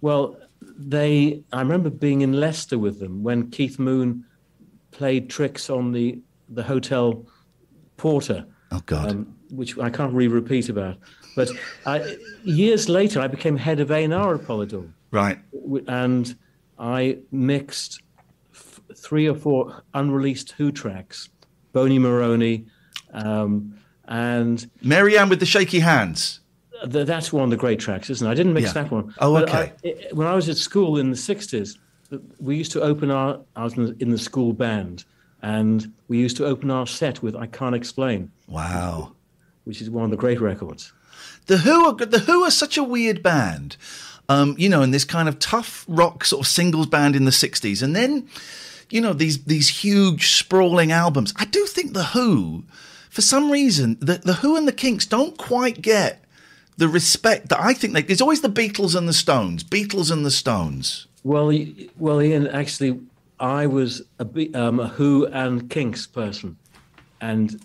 Well, 0.00 0.38
they. 0.62 1.42
I 1.52 1.60
remember 1.60 1.90
being 1.90 2.22
in 2.22 2.32
Leicester 2.32 2.78
with 2.78 3.00
them 3.00 3.22
when 3.22 3.50
Keith 3.50 3.78
Moon 3.78 4.24
played 4.92 5.28
tricks 5.28 5.68
on 5.68 5.92
the 5.92 6.18
the 6.48 6.62
hotel 6.62 7.26
porter, 7.98 8.46
Oh 8.72 8.80
God! 8.86 9.10
um, 9.10 9.36
which 9.50 9.78
I 9.78 9.90
can't 9.90 10.14
really 10.14 10.32
repeat 10.32 10.70
about. 10.70 10.96
But 11.36 11.50
I, 11.84 12.16
years 12.44 12.88
later, 12.88 13.20
I 13.20 13.26
became 13.26 13.58
head 13.58 13.78
of 13.78 13.90
A&R 13.90 14.34
at 14.36 14.40
Polydor, 14.40 14.90
right. 15.10 15.38
and 15.86 16.34
I 16.78 17.18
mixed 17.30 18.00
f- 18.54 18.80
three 18.96 19.28
or 19.28 19.34
four 19.34 19.82
unreleased 19.92 20.52
Who 20.52 20.72
tracks, 20.72 21.28
Bony 21.74 21.98
Moronie, 21.98 22.64
um, 23.12 23.78
and 24.06 24.66
Mary 24.80 25.18
Ann 25.18 25.28
with 25.28 25.40
the 25.40 25.44
shaky 25.46 25.80
hands. 25.80 26.40
Th- 26.90 27.06
that's 27.06 27.32
one 27.32 27.44
of 27.44 27.50
the 27.50 27.56
great 27.56 27.78
tracks, 27.78 28.10
isn't 28.10 28.26
it? 28.26 28.30
I 28.30 28.34
didn't 28.34 28.52
mix 28.52 28.68
Yeah. 28.68 28.82
that 28.82 28.90
one. 28.90 29.14
Oh, 29.18 29.32
But 29.34 29.48
okay. 29.48 29.72
I, 29.84 29.88
i- 29.88 30.14
when 30.14 30.26
I 30.26 30.34
was 30.34 30.48
at 30.48 30.56
school 30.56 30.98
in 30.98 31.10
the 31.10 31.16
60s, 31.16 31.76
we 32.38 32.56
used 32.56 32.72
to 32.72 32.82
open 32.82 33.10
our, 33.10 33.40
I 33.56 33.64
was 33.64 33.74
in 33.74 33.86
the, 33.86 33.96
in 33.98 34.10
the 34.10 34.18
school 34.18 34.52
band, 34.52 35.04
and 35.42 35.92
we 36.08 36.18
used 36.18 36.36
to 36.38 36.46
open 36.46 36.70
our 36.70 36.86
set 36.86 37.22
with 37.22 37.34
I 37.36 37.46
Can't 37.46 37.74
Explain, 37.74 38.30
Wow. 38.46 39.12
which 39.64 39.80
is 39.80 39.90
one 39.90 40.04
of 40.04 40.10
the 40.10 40.16
great 40.16 40.40
records. 40.40 40.92
The 41.46 41.58
Who 41.58 41.86
are 41.86 41.94
the 41.94 42.18
Who 42.20 42.42
are 42.44 42.50
such 42.50 42.76
a 42.76 42.82
weird 42.84 43.22
band, 43.22 43.76
um, 44.28 44.54
you 44.58 44.68
know, 44.68 44.82
and 44.82 44.92
this 44.92 45.04
kind 45.04 45.28
of 45.28 45.38
tough 45.38 45.84
rock 45.88 46.24
sort 46.24 46.44
of 46.44 46.46
singles 46.48 46.86
band 46.88 47.14
in 47.16 47.24
the 47.24 47.30
'60s, 47.30 47.82
and 47.82 47.94
then, 47.94 48.28
you 48.90 49.00
know, 49.00 49.12
these 49.12 49.44
these 49.44 49.68
huge 49.68 50.32
sprawling 50.32 50.90
albums. 50.92 51.32
I 51.36 51.44
do 51.44 51.64
think 51.66 51.92
the 51.94 52.04
Who, 52.06 52.64
for 53.10 53.22
some 53.22 53.50
reason, 53.50 53.96
the 54.00 54.14
the 54.18 54.34
Who 54.34 54.56
and 54.56 54.66
the 54.66 54.72
Kinks 54.72 55.06
don't 55.06 55.38
quite 55.38 55.80
get 55.82 56.24
the 56.76 56.88
respect 56.88 57.48
that 57.48 57.60
I 57.60 57.74
think 57.74 57.94
they. 57.94 58.02
There's 58.02 58.20
always 58.20 58.40
the 58.42 58.48
Beatles 58.48 58.94
and 58.94 59.08
the 59.08 59.12
Stones, 59.12 59.64
Beatles 59.64 60.10
and 60.10 60.24
the 60.24 60.30
Stones. 60.30 61.06
Well, 61.24 61.52
well, 61.98 62.22
Ian, 62.22 62.46
actually, 62.48 63.00
I 63.40 63.66
was 63.66 64.02
a, 64.18 64.52
um, 64.54 64.80
a 64.80 64.88
Who 64.88 65.26
and 65.26 65.68
Kinks 65.70 66.06
person, 66.06 66.56
and 67.20 67.60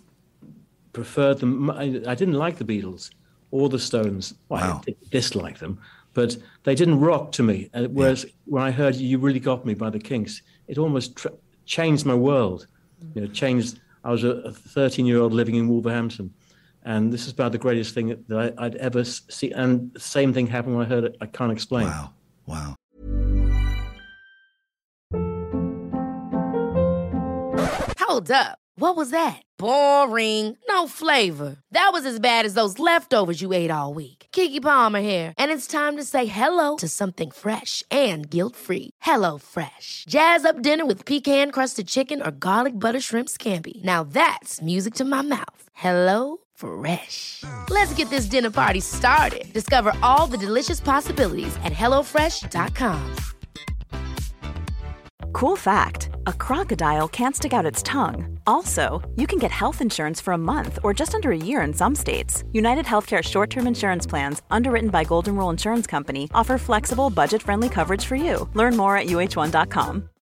preferred 0.94 1.40
them. 1.40 1.70
I, 1.70 2.02
I 2.08 2.16
didn't 2.16 2.34
like 2.36 2.58
the 2.58 2.64
Beatles 2.66 3.12
or 3.52 3.70
the 3.70 3.80
Stones. 3.80 4.34
Well, 4.50 4.62
Wow. 4.62 4.82
I 4.82 4.86
did 4.86 5.10
dislike 5.10 5.60
them, 5.60 5.80
but 6.14 6.38
they 6.64 6.76
didn't 6.76 7.00
rock 7.00 7.32
to 7.34 7.44
me. 7.44 7.70
Uh, 7.74 7.84
whereas 7.86 8.26
when 8.46 8.64
I 8.64 8.72
heard 8.72 8.96
"You 8.96 9.18
Really 9.20 9.40
Got 9.40 9.66
Me" 9.66 9.74
by 9.74 9.90
the 9.90 10.00
Kinks, 10.00 10.42
it 10.68 10.78
almost 10.78 11.16
tr- 11.16 11.28
changed 11.66 12.06
my 12.06 12.16
world. 12.16 12.68
You 13.16 13.22
know, 13.22 13.28
changed. 13.28 13.80
I 14.04 14.12
was 14.12 14.24
a 14.24 14.52
13 14.52 15.06
year 15.06 15.20
old 15.20 15.32
living 15.34 15.56
in 15.56 15.68
Wolverhampton, 15.68 16.34
and 16.84 17.12
this 17.12 17.26
is 17.26 17.34
about 17.34 17.52
the 17.52 17.58
greatest 17.58 17.94
thing 17.94 18.24
that 18.28 18.56
I, 18.58 18.66
I'd 18.66 18.76
ever 18.76 19.04
see. 19.04 19.52
And 19.52 19.94
the 19.94 20.00
same 20.00 20.34
thing 20.34 20.48
happened 20.48 20.76
when 20.76 20.86
I 20.86 20.90
heard 20.90 21.04
it. 21.04 21.18
I 21.22 21.26
can't 21.26 21.52
explain. 21.52 21.88
Wow, 21.88 22.14
wow. 22.46 22.76
Hold 28.00 28.32
up. 28.32 28.58
What 28.76 28.96
was 28.96 29.12
that? 29.12 29.42
Boring. 29.58 30.58
No 30.68 30.88
flavor. 30.88 31.58
That 31.72 31.92
was 31.94 32.06
as 32.06 32.20
bad 32.20 32.46
as 32.46 32.56
those 32.56 32.80
leftovers 32.80 33.42
you 33.42 33.54
ate 33.54 33.70
all 33.70 33.94
week. 33.94 34.28
Keke 34.32 34.62
Palmer 34.62 35.02
here, 35.02 35.34
and 35.38 35.52
it's 35.52 35.68
time 35.68 35.98
to 35.98 36.04
say 36.04 36.26
hello 36.26 36.78
to 36.78 36.88
something 36.88 37.32
fresh 37.32 37.84
and 37.92 38.30
guilt-free. 38.30 38.90
Hello 39.02 39.38
Fresh. 39.38 40.06
Jazz 40.08 40.46
up 40.46 40.62
dinner 40.62 40.86
with 40.86 41.06
pecan-crusted 41.06 41.88
chicken 41.88 42.22
or 42.22 42.32
garlic 42.32 42.80
butter 42.80 43.00
shrimp 43.02 43.30
scampi. 43.30 43.84
Now 43.84 44.04
that's 44.04 44.62
music 44.62 44.96
to 44.96 45.06
my 45.06 45.22
mouth. 45.22 45.64
Hello 45.74 46.38
Fresh. 46.62 47.44
Let's 47.70 47.94
get 47.94 48.10
this 48.10 48.26
dinner 48.26 48.52
party 48.52 48.80
started. 48.80 49.52
Discover 49.52 49.94
all 50.02 50.28
the 50.28 50.38
delicious 50.38 50.80
possibilities 50.80 51.56
at 51.64 51.74
hellofresh.com. 51.74 53.16
Cool 55.34 55.56
fact 55.56 56.10
a 56.28 56.34
crocodile 56.34 57.08
can't 57.08 57.36
stick 57.36 57.54
out 57.54 57.66
its 57.66 57.82
tongue. 57.84 58.40
Also, 58.46 59.02
you 59.16 59.28
can 59.28 59.40
get 59.40 59.52
health 59.52 59.82
insurance 59.82 60.22
for 60.22 60.34
a 60.34 60.38
month 60.38 60.78
or 60.84 60.94
just 60.94 61.16
under 61.16 61.32
a 61.32 61.38
year 61.38 61.62
in 61.62 61.74
some 61.74 61.96
states. 61.96 62.44
United 62.52 62.86
Healthcare 62.86 63.24
short 63.24 63.50
term 63.50 63.68
insurance 63.68 64.06
plans, 64.06 64.42
underwritten 64.52 64.90
by 64.90 65.04
Golden 65.04 65.36
Rule 65.36 65.50
Insurance 65.50 65.88
Company, 65.88 66.30
offer 66.34 66.58
flexible, 66.58 67.10
budget 67.10 67.42
friendly 67.42 67.70
coverage 67.70 68.06
for 68.06 68.16
you. 68.16 68.48
Learn 68.54 68.78
more 68.78 68.98
at 68.98 69.08
uh1.com. 69.08 70.11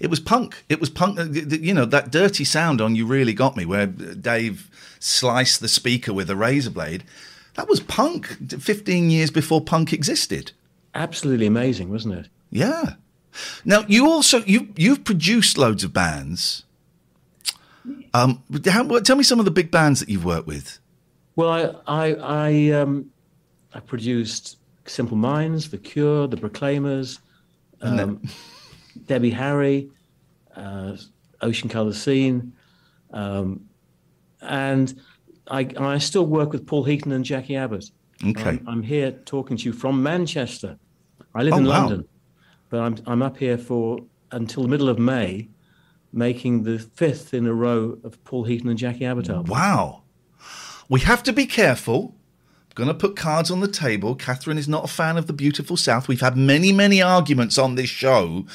It 0.00 0.08
was 0.10 0.20
punk. 0.20 0.64
It 0.68 0.80
was 0.80 0.90
punk. 0.90 1.18
uh, 1.18 1.24
You 1.24 1.74
know 1.74 1.84
that 1.84 2.10
dirty 2.10 2.44
sound 2.44 2.80
on 2.80 2.94
"You 2.96 3.06
Really 3.06 3.32
Got 3.32 3.56
Me," 3.56 3.64
where 3.64 3.86
Dave 3.86 4.68
sliced 4.98 5.60
the 5.60 5.68
speaker 5.68 6.12
with 6.12 6.30
a 6.30 6.36
razor 6.36 6.70
blade. 6.70 7.04
That 7.54 7.68
was 7.68 7.80
punk. 7.80 8.26
Fifteen 8.60 9.10
years 9.10 9.30
before 9.30 9.60
punk 9.60 9.92
existed. 9.92 10.52
Absolutely 10.94 11.46
amazing, 11.46 11.90
wasn't 11.90 12.14
it? 12.14 12.28
Yeah. 12.50 12.94
Now 13.64 13.84
you 13.88 14.08
also 14.08 14.42
you 14.44 14.68
you've 14.76 15.04
produced 15.04 15.58
loads 15.58 15.84
of 15.84 15.92
bands. 15.92 16.64
Um, 18.14 18.42
how, 18.66 18.98
tell 19.00 19.16
me 19.16 19.22
some 19.22 19.38
of 19.38 19.44
the 19.44 19.50
big 19.50 19.70
bands 19.70 20.00
that 20.00 20.08
you've 20.08 20.24
worked 20.24 20.46
with. 20.46 20.78
Well, 21.36 21.48
I 21.48 21.72
I 21.86 22.14
I, 22.14 22.70
um, 22.80 23.10
I 23.74 23.80
produced 23.80 24.56
Simple 24.86 25.16
Minds, 25.16 25.70
The 25.70 25.78
Cure, 25.78 26.26
The 26.26 26.36
Proclaimers, 26.36 27.18
And 27.80 28.00
um, 28.00 28.22
Debbie 29.06 29.30
Harry, 29.30 29.90
uh, 30.56 30.96
Ocean 31.40 31.68
Colour 31.68 31.92
Scene, 31.92 32.52
um, 33.12 33.60
and 34.40 35.00
I 35.50 35.68
I 35.78 35.98
still 35.98 36.26
work 36.26 36.52
with 36.52 36.66
Paul 36.66 36.84
Heaton 36.84 37.12
and 37.12 37.24
Jackie 37.24 37.56
Abbott. 37.56 37.90
Okay. 38.24 38.50
I'm, 38.50 38.64
I'm 38.68 38.82
here 38.82 39.12
talking 39.12 39.56
to 39.56 39.64
you 39.64 39.72
from 39.72 40.02
Manchester. 40.02 40.76
I 41.34 41.42
live 41.42 41.54
Oh, 41.54 41.58
in 41.58 41.64
wow. 41.66 41.80
London, 41.80 42.08
but 42.70 42.80
I'm 42.80 42.96
I'm 43.06 43.22
up 43.22 43.36
here 43.36 43.58
for 43.58 43.98
until 44.32 44.62
the 44.62 44.68
middle 44.68 44.88
of 44.88 44.98
May, 44.98 45.48
making 46.12 46.64
the 46.64 46.78
fifth 46.78 47.32
in 47.32 47.46
a 47.46 47.54
row 47.54 47.98
of 48.04 48.22
Paul 48.24 48.44
Heaton 48.44 48.68
and 48.68 48.78
Jackie 48.78 49.04
Abbott 49.06 49.28
albums. 49.30 49.50
Wow. 49.50 50.02
We 50.88 51.00
have 51.00 51.22
to 51.24 51.32
be 51.32 51.46
careful. 51.46 52.14
I'm 52.70 52.84
going 52.84 52.88
to 52.88 52.94
put 52.94 53.16
cards 53.16 53.50
on 53.50 53.60
the 53.60 53.68
table. 53.68 54.14
Catherine 54.14 54.56
is 54.58 54.68
not 54.68 54.84
a 54.84 54.88
fan 54.88 55.16
of 55.16 55.26
the 55.26 55.32
beautiful 55.32 55.76
South. 55.76 56.08
We've 56.08 56.20
had 56.20 56.36
many, 56.36 56.72
many 56.72 57.02
arguments 57.02 57.58
on 57.58 57.74
this 57.74 57.90
show 57.90 58.46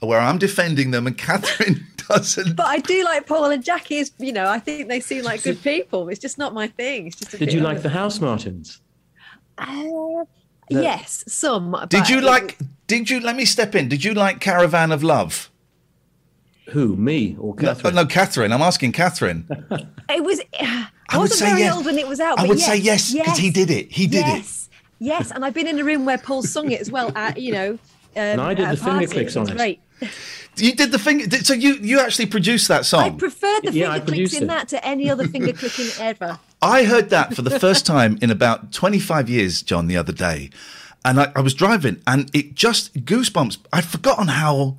where 0.00 0.20
I'm 0.20 0.38
defending 0.38 0.90
them 0.90 1.06
and 1.06 1.16
Catherine 1.26 1.86
doesn't. 2.08 2.56
But 2.56 2.66
I 2.66 2.78
do 2.78 3.04
like 3.04 3.26
Paul 3.26 3.46
and 3.50 3.62
Jackie. 3.64 3.96
Is 3.98 4.12
you 4.18 4.32
know, 4.32 4.46
I 4.48 4.58
think 4.58 4.88
they 4.88 5.00
seem 5.00 5.24
like 5.24 5.42
good 5.42 5.60
people. 5.62 6.08
It's 6.08 6.20
just 6.20 6.38
not 6.38 6.54
my 6.54 6.68
thing. 6.68 7.08
It's 7.08 7.16
just. 7.16 7.34
A 7.34 7.38
Did 7.38 7.52
you 7.52 7.60
like 7.60 7.82
the 7.82 7.88
Housemartins? 7.90 8.80
Uh, 9.58 10.24
yes, 10.70 11.24
some. 11.26 11.76
Did 11.88 12.08
you 12.08 12.20
like, 12.20 12.58
did 12.86 13.10
you, 13.10 13.20
let 13.20 13.34
me 13.36 13.44
step 13.44 13.74
in. 13.74 13.88
Did 13.88 14.04
you 14.04 14.14
like 14.14 14.40
Caravan 14.40 14.92
of 14.92 15.02
Love? 15.02 15.50
Who, 16.70 16.96
me 16.96 17.34
or 17.40 17.54
No, 17.56 17.60
Catherine? 17.74 17.94
no, 17.94 18.06
Catherine. 18.06 18.52
I'm 18.52 18.60
asking 18.62 18.92
Catherine. 18.92 19.48
It 20.10 20.24
was. 20.24 20.40
I, 20.58 20.88
I 21.10 21.16
would 21.18 21.24
wasn't 21.24 21.38
say 21.40 21.46
very 21.50 21.60
yes. 21.60 21.76
old 21.76 21.84
when 21.84 21.98
it 21.98 22.08
was 22.08 22.18
out. 22.18 22.38
I 22.38 22.42
but 22.42 22.48
would 22.48 22.60
say 22.60 22.76
yes, 22.78 23.14
'cause 23.14 23.36
he 23.36 23.50
did 23.50 23.70
it. 23.70 23.92
He 23.92 24.06
did 24.06 24.20
it. 24.26 24.36
yes, 24.36 24.70
Yes, 25.00 25.30
and 25.30 25.44
I've 25.44 25.52
been 25.52 25.66
in 25.66 25.78
a 25.78 25.84
room 25.84 26.06
where 26.06 26.16
Paul 26.16 26.42
sung 26.42 26.70
it 26.70 26.80
as 26.80 26.90
well. 26.90 27.12
At 27.14 27.38
you 27.38 27.52
know. 27.52 27.70
Um, 27.72 27.78
And 28.16 28.40
I 28.40 28.54
did 28.54 28.70
the 28.70 28.76
finger 28.78 29.06
clicks 29.06 29.36
on 29.36 29.50
it. 29.50 29.56
Great. 29.58 29.80
You 30.56 30.74
did 30.74 30.90
the 30.90 30.98
thing. 30.98 31.30
So 31.30 31.54
you, 31.54 31.74
you 31.74 32.00
actually 32.00 32.26
produced 32.26 32.66
that 32.66 32.84
song. 32.84 33.00
I 33.04 33.08
song. 33.10 33.18
prefer 33.18 33.60
the 33.62 33.70
Yeah, 33.72 33.92
finger 33.94 34.06
clicks 34.12 34.34
in 34.36 34.42
it. 34.42 34.46
that 34.48 34.66
to 34.70 34.84
any 34.84 35.08
other 35.08 35.28
finger 35.28 35.52
clicking 35.52 35.86
ever. 36.00 36.40
I 36.62 36.82
heard 36.82 37.10
that 37.10 37.32
for 37.34 37.42
the 37.42 37.60
first 37.60 37.86
time 37.86 38.18
in 38.20 38.28
about 38.32 38.72
25 38.72 39.28
years, 39.30 39.62
John, 39.62 39.86
the 39.86 39.96
other 39.96 40.12
day. 40.12 40.50
And 41.04 41.20
I, 41.20 41.30
I 41.36 41.42
was 41.42 41.54
driving 41.54 42.02
and 42.08 42.28
it 42.34 42.56
just 42.56 42.92
goosebumps. 43.04 43.58
I'd 43.72 43.84
forgotten 43.84 44.26
how 44.26 44.78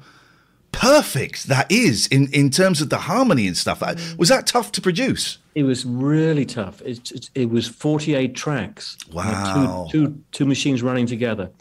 perfect 0.73 1.47
that 1.47 1.71
is 1.71 2.07
in, 2.07 2.27
in 2.33 2.49
terms 2.49 2.81
of 2.81 2.89
the 2.89 2.97
harmony 2.97 3.47
and 3.47 3.55
stuff. 3.55 3.79
That- 3.79 3.97
mm. 3.97 4.17
Was 4.17 4.27
that 4.29 4.47
tough 4.47 4.71
to 4.73 4.81
produce? 4.81 5.37
It 5.55 5.63
was 5.63 5.85
really 5.85 6.45
tough. 6.45 6.81
It, 6.81 7.09
it, 7.11 7.29
it 7.35 7.49
was 7.49 7.67
48 7.69 8.35
tracks. 8.35 8.97
You 9.07 9.13
know, 9.15 9.19
Wow. 9.21 9.87
Two, 9.89 10.07
two, 10.07 10.23
two 10.33 10.45
machines 10.45 10.83
running 10.83 11.05
together. 11.05 11.51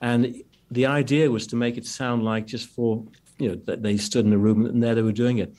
And 0.00 0.42
the 0.70 0.86
idea 0.86 1.30
was 1.30 1.46
to 1.48 1.56
make 1.56 1.76
it 1.76 1.86
sound 1.86 2.24
like 2.24 2.46
just 2.46 2.68
for, 2.68 3.04
you 3.38 3.48
know, 3.48 3.54
that 3.66 3.82
they 3.82 3.96
stood 3.96 4.26
in 4.26 4.32
a 4.32 4.38
room 4.38 4.66
and 4.66 4.82
there 4.82 4.94
they 4.94 5.02
were 5.02 5.12
doing 5.12 5.38
it. 5.38 5.54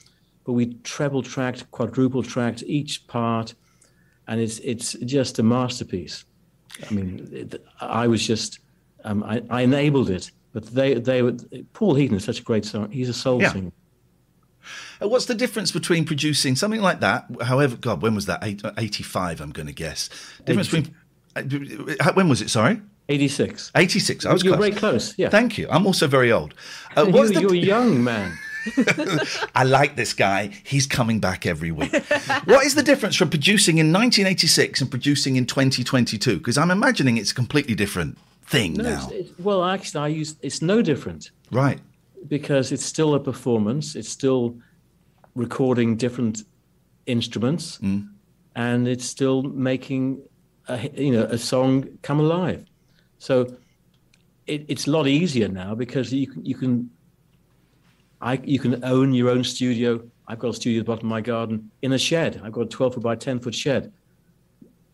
But 0.46 0.54
we 0.54 0.74
treble 0.84 1.22
tracked, 1.24 1.70
quadruple 1.72 2.24
tracked 2.24 2.64
each 2.64 3.08
part. 3.08 3.54
And 4.28 4.40
it's, 4.40 4.60
it's 4.60 4.94
just 4.94 5.40
a 5.40 5.44
masterpiece. 5.44 6.26
I 6.90 6.94
mean, 6.94 7.28
it, 7.32 7.66
I 7.82 8.08
was 8.08 8.26
just, 8.26 8.60
um, 9.04 9.24
I, 9.24 9.42
I 9.50 9.62
enabled 9.62 10.10
it. 10.10 10.32
But 10.54 10.66
they, 10.68 10.96
they 10.96 11.22
were, 11.22 11.36
Paul 11.74 11.96
Heaton 11.96 12.18
is 12.18 12.24
such 12.24 12.40
a 12.40 12.44
great 12.44 12.66
song. 12.66 12.92
He's 12.92 13.10
a 13.10 13.14
soul 13.14 13.42
Yeah. 13.42 13.52
singer. 13.54 13.72
Uh, 15.02 15.08
What's 15.08 15.26
the 15.26 15.36
difference 15.36 15.72
between 15.72 16.06
producing 16.06 16.56
something 16.56 16.82
like 16.82 17.00
that? 17.00 17.26
However, 17.44 17.76
God, 17.78 18.02
when 18.02 18.14
was 18.16 18.26
that? 18.28 18.44
Eight, 18.44 18.62
85, 18.78 19.42
I'm 19.42 19.52
going 19.52 19.68
to 19.68 19.74
guess. 19.74 20.10
Difference 20.46 20.70
between, 20.70 20.96
uh, 21.36 22.14
when 22.14 22.30
was 22.30 22.42
it? 22.42 22.50
Sorry? 22.50 22.82
86. 23.10 23.72
86. 23.76 24.26
I 24.26 24.34
was 24.34 24.44
You're 24.44 24.56
close. 24.56 24.68
very 24.70 24.80
close. 24.80 25.14
Yeah. 25.18 25.30
Thank 25.30 25.58
you. 25.58 25.68
I'm 25.70 25.86
also 25.88 26.08
very 26.08 26.32
old. 26.32 26.54
Uh, 26.96 27.06
you, 27.08 27.28
the- 27.28 27.42
you're 27.42 27.54
a 27.54 27.58
young 27.58 28.04
man. 28.04 28.38
I 29.56 29.64
like 29.64 29.96
this 29.96 30.14
guy. 30.14 30.52
He's 30.64 30.86
coming 30.86 31.20
back 31.20 31.46
every 31.46 31.72
week. 31.72 31.92
what 32.46 32.66
is 32.66 32.76
the 32.76 32.84
difference 32.84 33.16
from 33.16 33.30
producing 33.30 33.78
in 33.78 33.88
1986 33.92 34.82
and 34.82 34.92
producing 34.92 35.38
in 35.38 35.46
2022? 35.46 36.38
Because 36.38 36.58
I'm 36.58 36.70
imagining 36.72 37.18
it's 37.18 37.32
a 37.32 37.36
completely 37.36 37.74
different 37.74 38.18
thing 38.44 38.74
No, 38.74 38.84
now. 38.84 39.10
it's, 39.12 39.30
it's, 39.32 39.40
well, 39.40 39.64
actually, 39.64 40.02
I 40.04 40.08
use 40.10 40.36
it's 40.42 40.62
no 40.62 40.82
different 40.82 41.32
right. 41.52 41.80
because 42.28 42.72
it's 42.72 42.86
still 42.86 43.16
a 43.16 43.20
performance. 43.20 43.96
It's 43.96 44.10
still 44.10 44.56
recording 45.36 45.96
different 45.96 46.44
instruments, 47.06 47.78
Mm. 47.80 48.10
and 48.56 48.88
it's 48.88 49.06
still 49.06 49.42
making 49.44 50.22
a, 50.68 50.90
you 50.96 51.12
know 51.12 51.24
a 51.24 51.38
song 51.38 51.88
come 52.02 52.20
alive. 52.20 52.66
So 53.20 53.48
it, 54.48 54.66
it's 54.68 54.88
a 54.88 54.92
lot 54.92 55.08
easier 55.08 55.48
now 55.48 55.76
because 55.76 56.12
you 56.12 56.28
can 56.28 56.44
you 56.46 56.56
can 56.56 56.90
I 58.22 58.40
you 58.44 58.60
can 58.60 58.84
own 58.84 59.14
your 59.14 59.30
own 59.30 59.44
studio. 59.44 60.02
I've 60.28 60.40
got 60.40 60.50
a 60.50 60.54
studio 60.54 60.80
at 60.80 60.86
the 60.86 60.92
bottom 60.92 61.08
of 61.08 61.10
my 61.10 61.22
garden 61.22 61.72
in 61.82 61.94
a 61.94 61.98
shed. 61.98 62.42
I've 62.44 62.52
got 62.52 62.62
a 62.62 62.66
12 62.66 62.96
foot 62.96 63.04
by 63.04 63.16
10 63.16 63.40
foot 63.40 63.56
shed 63.56 63.92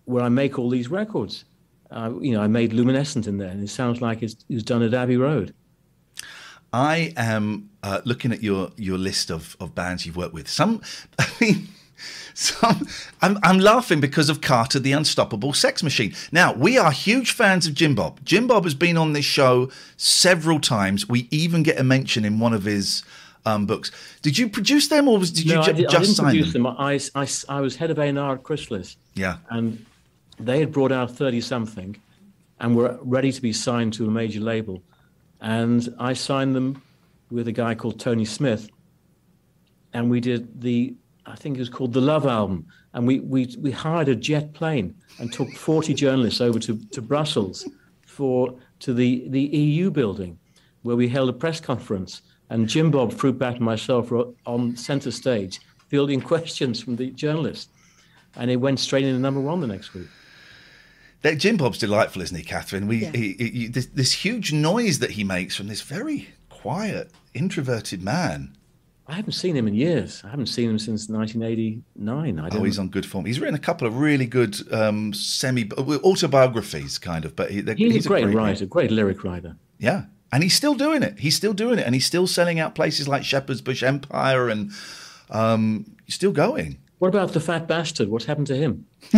where 0.05 0.24
I 0.24 0.29
make 0.29 0.58
all 0.58 0.70
these 0.70 0.89
records. 0.89 1.46
Uh, 1.91 2.13
you 2.22 2.32
know, 2.32 2.41
I 2.41 2.48
made 2.48 2.74
Luminescent 2.74 3.27
in 3.27 3.38
there, 3.38 3.50
and 3.50 3.62
it 3.62 3.70
sounds 3.70 4.01
like 4.01 4.24
it's, 4.24 4.34
it 4.50 4.53
was 4.53 4.63
done 4.63 4.82
at 4.82 4.94
Abbey 4.94 5.17
Road. 5.17 5.53
I 6.74 7.13
am 7.15 7.70
uh, 7.84 8.01
looking 8.05 8.32
at 8.32 8.44
your 8.44 8.72
your 8.75 8.98
list 8.98 9.29
of, 9.29 9.55
of 9.60 9.75
bands 9.75 10.05
you've 10.05 10.17
worked 10.17 10.34
with. 10.34 10.50
Some, 10.50 10.82
I 11.20 11.27
mean, 11.39 11.67
some. 12.34 12.88
I'm 13.22 13.38
I'm 13.44 13.60
laughing 13.60 14.00
because 14.02 14.30
of 14.30 14.42
Carter, 14.42 14.80
the 14.80 14.92
Unstoppable 14.92 15.54
Sex 15.54 15.84
Machine. 15.84 16.14
Now 16.32 16.54
we 16.54 16.78
are 16.78 16.92
huge 16.92 17.32
fans 17.32 17.68
of 17.68 17.74
Jim 17.74 17.96
Bob. 17.96 18.20
Jim 18.24 18.48
Bob 18.48 18.64
has 18.66 18.75
been 18.75 18.98
on 18.98 19.14
this 19.14 19.25
show 19.25 19.70
several 19.98 20.60
times. 20.60 21.08
We 21.08 21.28
even 21.32 21.64
get 21.64 21.80
a 21.80 21.84
mention 21.84 22.25
in 22.25 22.40
one 22.40 22.54
of 22.54 22.64
his 22.64 23.04
um, 23.46 23.66
books. 23.66 23.92
Did 24.22 24.38
you 24.38 24.50
produce 24.50 24.88
them, 24.88 25.08
or 25.08 25.18
was, 25.20 25.32
did 25.32 25.46
you 25.46 25.54
ju- 25.54 25.60
I, 25.62 25.72
did, 25.72 25.90
just 25.90 25.94
didn't 25.94 26.16
sign 26.16 26.42
them? 26.42 26.52
them. 26.52 26.68
I, 26.68 27.00
I, 27.16 27.28
I 27.48 27.62
was 27.62 27.75
head 27.75 27.92
of 27.92 28.00
A&R 28.00 28.34
at 28.36 28.44
Chrysalis, 28.44 28.98
Yeah. 29.14 29.38
and 29.50 29.86
they 30.40 30.60
had 30.60 30.72
brought 30.72 30.92
out 30.92 31.12
30 31.12 31.42
something 31.42 31.96
and 32.60 32.75
were 32.75 32.98
ready 33.02 33.32
to 33.32 33.42
be 33.42 33.54
signed 33.54 33.94
to 33.94 34.08
a 34.08 34.12
major 34.12 34.40
label. 34.40 34.82
And 35.42 35.94
I 36.00 36.14
signed 36.14 36.56
them 36.56 36.82
with 37.30 37.48
a 37.48 37.52
guy 37.52 37.75
called 37.75 38.00
Tony 38.00 38.25
Smith. 38.25 38.68
And 39.94 40.10
we 40.10 40.20
did 40.20 40.62
the, 40.62 40.96
I 41.25 41.36
think 41.36 41.58
it 41.58 41.60
was 41.60 41.70
called 41.70 41.94
the 41.94 42.01
Love 42.01 42.25
Album. 42.25 42.65
And 42.94 43.08
we, 43.08 43.20
we, 43.20 43.53
we 43.60 43.72
hired 43.72 44.10
a 44.10 44.15
jet 44.15 44.53
plane 44.53 44.96
and 45.20 45.32
took 45.32 45.51
40 45.51 45.94
journalists 45.94 46.41
over 46.41 46.60
to, 46.60 46.79
to 46.91 47.01
Brussels 47.01 47.67
for 48.05 48.55
to 48.79 48.94
the, 48.94 49.25
the 49.29 49.41
EU 49.41 49.89
building 49.91 50.38
where 50.84 50.96
we 50.96 51.08
held 51.08 51.29
a 51.29 51.34
press 51.34 51.60
conference. 51.60 52.22
And 52.50 52.70
Jim 52.70 52.91
Bob, 52.91 53.12
Fruitbat, 53.12 53.55
and 53.55 53.62
myself 53.62 54.12
were 54.12 54.27
on 54.46 54.77
center 54.77 55.12
stage 55.12 55.60
fielding 55.88 56.22
questions 56.34 56.82
from 56.82 56.96
the 56.96 57.12
journalists. 57.12 57.70
And 58.36 58.51
it 58.51 58.58
went 58.58 58.79
straight 58.79 59.05
into 59.05 59.20
number 59.20 59.39
one 59.41 59.62
the 59.62 59.67
next 59.67 59.94
week. 59.94 60.08
That 61.22 61.39
Jim 61.39 61.58
Bob's 61.58 61.79
delightful, 61.79 62.22
isn't 62.22 62.38
he, 62.38 62.44
Catherine? 62.44 62.88
We 62.88 62.98
Yeah. 62.98 63.12
he, 63.13 63.34
he, 63.34 63.67
this, 63.67 63.88
this 63.88 64.12
huge 64.12 64.53
noise 64.53 65.00
that 65.00 65.12
he 65.12 65.24
makes 65.24 65.55
from 65.55 65.67
this 65.67 65.82
very 65.82 66.27
quiet, 66.50 67.12
introverted 67.34 68.03
man. 68.03 68.55
I 69.07 69.13
haven't 69.13 69.33
seen 69.33 69.55
him 69.55 69.67
in 69.67 69.75
years. 69.75 70.21
I 70.25 70.29
haven't 70.29 70.47
seen 70.47 70.69
him 70.69 70.79
since 70.79 71.07
1989. 71.09 72.39
I 72.39 72.50
Oh, 72.51 72.63
he's 72.63 72.79
on 72.79 72.89
good 72.89 73.05
form. 73.05 73.25
He's 73.25 73.39
written 73.39 73.53
a 73.53 73.59
couple 73.59 73.85
of 73.88 73.97
really 73.97 74.25
good 74.25 74.57
um, 74.74 75.13
semi 75.13 75.69
autobiographies, 75.77 76.97
kind 76.97 77.24
of. 77.24 77.35
But 77.35 77.51
he, 77.51 77.62
they're- 77.62 77.75
he's, 77.75 78.05
a 78.05 78.09
great 78.09 78.25
man. 78.25 78.35
writer, 78.35 78.65
great 78.65 78.89
lyric 78.89 79.24
writer. 79.24 79.57
Yeah, 79.77 80.05
and 80.31 80.41
he's 80.41 80.55
still 80.55 80.74
doing 80.74 81.03
it. 81.03 81.19
He's 81.19 81.35
still 81.35 81.53
doing 81.53 81.77
it, 81.77 81.85
and 81.85 81.93
he's 81.93 82.05
still 82.05 82.25
selling 82.25 82.59
out 82.59 82.74
places 82.74 83.07
like 83.07 83.24
Shepherd's 83.24 83.62
Bush 83.62 83.83
Empire, 83.83 84.50
and 84.50 84.71
um, 85.29 85.85
he's 86.05 86.15
still 86.15 86.31
going. 86.31 86.79
What 86.97 87.09
about 87.09 87.33
the 87.33 87.39
fat 87.41 87.67
bastard? 87.67 88.07
What's 88.09 88.25
happened 88.25 88.47
to 88.47 88.55
him? 88.57 88.88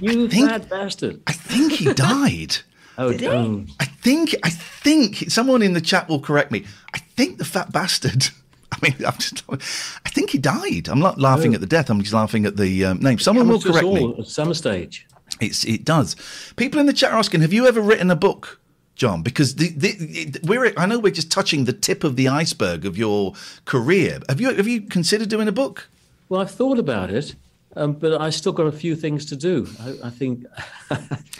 you 0.00 0.28
think- 0.28 0.48
fat 0.48 0.68
bastard. 0.68 1.20
I 1.26 1.32
think 1.32 1.72
he 1.72 1.92
died. 1.92 2.56
Oh, 2.98 3.12
Did 3.12 3.24
oh. 3.24 3.62
I 3.78 3.84
think. 3.84 4.34
I 4.42 4.48
think 4.48 5.30
someone 5.30 5.60
in 5.60 5.74
the 5.74 5.82
chat 5.82 6.08
will 6.08 6.18
correct 6.18 6.50
me. 6.50 6.64
I 6.94 6.98
think 6.98 7.36
the 7.36 7.44
fat 7.44 7.70
bastard. 7.70 8.28
I 8.82 8.88
mean, 8.88 9.06
I'm 9.06 9.16
just. 9.18 9.42
I 9.48 10.08
think 10.10 10.30
he 10.30 10.38
died. 10.38 10.88
I'm 10.88 11.00
not 11.00 11.18
laughing 11.18 11.54
at 11.54 11.60
the 11.60 11.66
death. 11.66 11.88
I'm 11.90 12.00
just 12.00 12.14
laughing 12.14 12.44
at 12.46 12.56
the 12.56 12.84
um, 12.84 12.98
name. 12.98 13.18
Someone 13.18 13.48
will 13.48 13.60
correct 13.60 13.86
me. 13.86 14.02
all 14.02 14.20
at 14.20 14.26
some 14.26 14.52
stage. 14.54 15.06
It's 15.40 15.64
it 15.64 15.84
does. 15.84 16.16
People 16.56 16.80
in 16.80 16.86
the 16.86 16.92
chat 16.92 17.12
are 17.12 17.18
asking, 17.18 17.40
have 17.40 17.52
you 17.52 17.66
ever 17.66 17.80
written 17.80 18.10
a 18.10 18.16
book, 18.16 18.60
John? 18.94 19.22
Because 19.22 19.56
the, 19.56 19.68
the, 19.70 20.40
we're 20.44 20.72
I 20.76 20.86
know 20.86 20.98
we're 20.98 21.12
just 21.12 21.30
touching 21.30 21.64
the 21.64 21.72
tip 21.72 22.04
of 22.04 22.16
the 22.16 22.28
iceberg 22.28 22.84
of 22.84 22.96
your 22.96 23.34
career. 23.64 24.20
Have 24.28 24.40
you 24.40 24.54
have 24.54 24.68
you 24.68 24.82
considered 24.82 25.28
doing 25.28 25.48
a 25.48 25.52
book? 25.52 25.88
Well, 26.28 26.40
I've 26.40 26.50
thought 26.50 26.78
about 26.78 27.10
it, 27.10 27.34
um, 27.76 27.92
but 27.92 28.20
I 28.20 28.30
still 28.30 28.52
got 28.52 28.66
a 28.66 28.72
few 28.72 28.96
things 28.96 29.26
to 29.26 29.36
do. 29.36 29.68
I, 29.80 30.08
I 30.08 30.10
think 30.10 30.44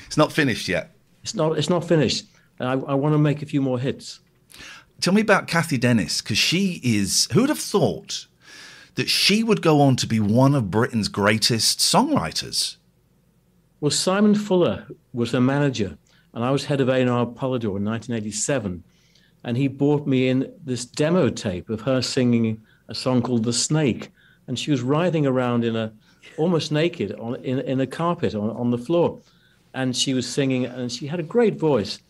It's 0.07 0.16
not 0.16 0.33
finished 0.33 0.68
yet. 0.68 0.92
it's 1.22 1.35
not 1.35 1.59
it's 1.59 1.70
not 1.70 1.87
finished. 1.87 2.27
I, 2.61 2.72
I 2.72 2.94
want 2.94 3.12
to 3.14 3.18
make 3.18 3.42
a 3.42 3.46
few 3.46 3.61
more 3.61 3.79
hits. 3.79 4.20
Tell 5.00 5.12
me 5.12 5.20
about 5.20 5.46
Cathy 5.46 5.78
Dennis 5.78 6.20
because 6.20 6.38
she 6.38 6.80
is. 6.82 7.28
Who'd 7.32 7.48
have 7.48 7.59
thought 7.59 8.26
that 8.94 9.09
she 9.09 9.42
would 9.42 9.62
go 9.62 9.80
on 9.80 9.96
to 9.96 10.06
be 10.06 10.20
one 10.20 10.54
of 10.54 10.70
Britain's 10.70 11.09
greatest 11.09 11.78
songwriters? 11.78 12.76
Well, 13.80 13.90
Simon 13.90 14.35
Fuller 14.35 14.87
was 15.12 15.32
her 15.32 15.40
manager, 15.40 15.98
and 16.32 16.42
I 16.42 16.50
was 16.50 16.64
head 16.64 16.80
of 16.80 16.88
A&R 16.88 17.26
Polydor 17.26 17.76
in 17.76 17.85
1987. 17.85 18.82
And 19.44 19.56
he 19.56 19.68
brought 19.68 20.06
me 20.06 20.28
in 20.28 20.52
this 20.64 20.85
demo 20.85 21.28
tape 21.28 21.68
of 21.68 21.82
her 21.82 22.02
singing 22.02 22.61
a 22.88 22.94
song 22.94 23.22
called 23.22 23.44
"The 23.44 23.52
Snake," 23.52 24.11
and 24.48 24.59
she 24.59 24.70
was 24.70 24.82
writhing 24.82 25.26
around 25.26 25.62
in 25.64 25.76
a 25.76 25.92
almost 26.37 26.72
naked 26.72 27.12
on 27.12 27.37
in, 27.37 27.61
in 27.61 27.80
a 27.80 27.87
carpet 27.87 28.35
on, 28.35 28.50
on 28.50 28.70
the 28.70 28.78
floor, 28.78 29.20
and 29.74 29.94
she 29.94 30.14
was 30.14 30.26
singing, 30.26 30.64
and 30.64 30.90
she 30.90 31.06
had 31.06 31.20
a 31.20 31.22
great 31.22 31.56
voice. 31.56 32.00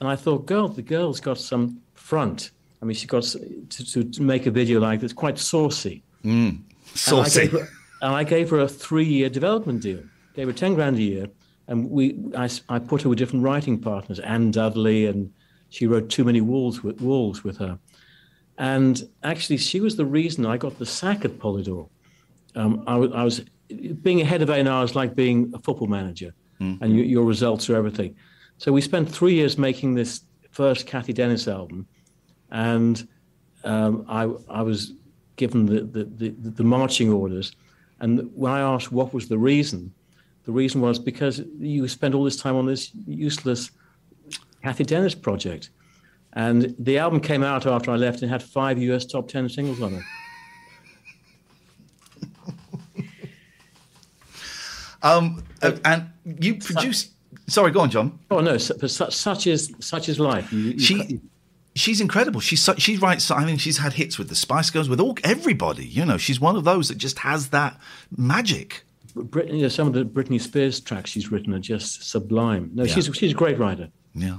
And 0.00 0.08
I 0.08 0.16
thought, 0.16 0.46
girl, 0.46 0.68
the 0.68 0.82
girl's 0.82 1.20
got 1.20 1.38
some 1.38 1.82
front. 2.06 2.52
I 2.80 2.84
mean, 2.84 2.94
she 2.94 3.06
got 3.06 3.24
to, 3.24 4.04
to, 4.04 4.22
make 4.22 4.46
a 4.46 4.50
video 4.50 4.78
like 4.78 5.00
this, 5.00 5.12
quite 5.12 5.38
saucy. 5.38 6.04
And 6.22 6.64
I 6.94 6.96
Saucy. 6.96 7.40
gave 7.40 7.52
her, 7.52 7.68
and 8.02 8.14
I 8.14 8.22
gave 8.22 8.50
her 8.50 8.60
a 8.60 8.68
three-year 8.68 9.28
development 9.28 9.82
deal. 9.82 10.02
Gave 10.34 10.46
her 10.46 10.52
ten 10.52 10.74
grand 10.74 10.96
a 10.96 11.02
year, 11.02 11.26
and 11.66 11.90
we 11.90 12.16
I, 12.36 12.48
I 12.68 12.78
put 12.78 13.02
her 13.02 13.08
with 13.08 13.18
different 13.18 13.44
writing 13.44 13.78
partners, 13.80 14.20
Anne 14.20 14.52
Dudley, 14.52 15.06
and 15.06 15.32
she 15.70 15.86
wrote 15.86 16.08
Too 16.08 16.24
Many 16.24 16.40
Walls 16.40 16.82
with 16.84 17.00
Wolves 17.00 17.42
with 17.42 17.58
her. 17.58 17.78
And 18.58 19.08
actually, 19.22 19.56
she 19.56 19.80
was 19.80 19.96
the 19.96 20.06
reason 20.06 20.46
I 20.46 20.56
got 20.58 20.78
the 20.78 20.86
sack 20.86 21.24
at 21.24 21.32
Polydor. 21.38 21.88
Um, 22.54 22.84
I, 22.86 22.96
was, 22.96 23.12
I 23.12 23.24
was 23.24 23.40
being 24.02 24.20
a 24.20 24.24
head 24.24 24.42
of 24.42 24.48
A&R 24.48 24.84
is 24.84 24.94
like 24.94 25.14
being 25.14 25.52
a 25.54 25.58
football 25.58 25.88
manager, 25.88 26.34
and 26.60 26.96
you, 26.96 27.02
your 27.02 27.24
results 27.24 27.68
are 27.68 27.76
everything. 27.76 28.14
So 28.58 28.72
we 28.72 28.80
spent 28.80 29.10
three 29.10 29.34
years 29.34 29.58
making 29.58 29.94
this 29.94 30.22
first 30.56 30.86
Cathy 30.86 31.12
Dennis 31.12 31.48
album, 31.48 31.86
and 32.50 33.06
um, 33.64 34.04
I, 34.08 34.30
I 34.48 34.62
was 34.62 34.92
given 35.36 35.66
the, 35.66 35.80
the, 35.82 36.04
the, 36.04 36.28
the 36.30 36.64
marching 36.64 37.12
orders. 37.12 37.52
And 38.00 38.30
when 38.34 38.52
I 38.52 38.60
asked 38.60 38.92
what 38.92 39.12
was 39.12 39.28
the 39.28 39.38
reason, 39.38 39.92
the 40.44 40.52
reason 40.52 40.80
was 40.80 40.98
because 40.98 41.42
you 41.58 41.86
spent 41.88 42.14
all 42.14 42.24
this 42.24 42.36
time 42.36 42.56
on 42.56 42.66
this 42.66 42.90
useless 43.06 43.70
Cathy 44.62 44.84
Dennis 44.84 45.14
project. 45.14 45.70
And 46.34 46.74
the 46.78 46.98
album 46.98 47.20
came 47.20 47.42
out 47.42 47.66
after 47.66 47.90
I 47.90 47.96
left 47.96 48.22
and 48.22 48.30
had 48.30 48.42
five 48.42 48.78
US 48.78 49.06
top 49.06 49.28
10 49.28 49.48
singles 49.48 49.80
on 49.80 49.94
it. 49.94 50.02
Um, 55.02 55.44
uh, 55.62 55.72
and 55.84 56.10
you 56.24 56.56
produced. 56.56 57.12
Sorry, 57.46 57.70
go 57.70 57.80
on, 57.80 57.90
John. 57.90 58.18
Oh, 58.28 58.40
no, 58.40 58.58
such, 58.58 59.12
such, 59.14 59.46
is, 59.46 59.72
such 59.78 60.08
is 60.08 60.18
life. 60.18 60.52
You, 60.52 60.58
you 60.58 60.78
She, 60.80 61.20
she's 61.76 62.00
incredible. 62.00 62.40
She's 62.40 62.62
so, 62.62 62.74
she 62.76 62.96
writes. 62.96 63.30
I 63.30 63.44
mean, 63.44 63.58
she's 63.58 63.78
had 63.78 63.92
hits 63.94 64.18
with 64.18 64.28
the 64.28 64.34
Spice 64.34 64.70
Girls, 64.70 64.88
with 64.88 65.00
all 65.00 65.16
everybody. 65.22 65.86
You 65.86 66.04
know, 66.04 66.16
she's 66.16 66.40
one 66.40 66.56
of 66.56 66.64
those 66.64 66.88
that 66.88 66.98
just 66.98 67.18
has 67.20 67.50
that 67.50 67.78
magic. 68.16 68.84
Brit- 69.14 69.48
you 69.52 69.62
know, 69.62 69.68
some 69.68 69.86
of 69.86 69.94
the 69.94 70.04
Britney 70.04 70.40
Spears 70.40 70.80
tracks 70.80 71.10
she's 71.10 71.30
written 71.30 71.54
are 71.54 71.58
just 71.58 72.10
sublime. 72.10 72.70
No, 72.74 72.84
Yeah. 72.84 72.94
she's, 72.94 73.06
she's 73.14 73.30
a 73.32 73.34
great 73.34 73.58
writer. 73.58 73.88
Yeah. 74.14 74.38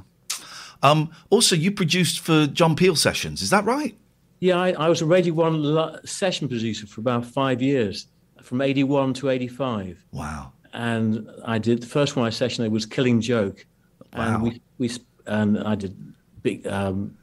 Um, 0.84 1.10
also, 1.32 1.56
you 1.56 1.71
produced 1.71 2.19
for 2.19 2.45
John 2.47 2.76
Peel 2.76 2.95
sessions. 2.95 3.41
Is 3.41 3.50
that 3.50 3.65
right? 3.65 3.97
Yeah, 4.39 4.58
I, 4.60 4.71
I 4.73 4.88
was 4.89 5.02
a 5.02 5.06
Radio 5.08 5.34
1 5.34 5.63
lo- 5.63 6.00
session 6.06 6.47
producer 6.47 6.86
for 6.86 7.02
about 7.02 7.26
five 7.26 7.62
years, 7.62 8.06
from 8.43 8.62
81 8.62 9.15
to 9.15 9.30
85. 9.32 10.06
Wow. 10.12 10.52
And 10.73 11.28
I 11.43 11.58
did, 11.58 11.82
the 11.82 11.88
first 11.88 12.15
one 12.15 12.28
I 12.28 12.30
sessioned 12.30 12.69
was 12.69 12.86
Killing 12.86 13.19
Joke. 13.19 13.65
Wow. 14.13 14.36
And, 14.36 14.43
we, 14.43 14.62
we, 14.78 14.91
and 15.26 15.58
I 15.63 15.73
did 15.73 15.97
big 16.43 16.67
um, 16.67 17.17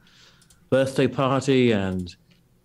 Birthday 0.69 1.07
Party 1.07 1.71
and 1.71 2.15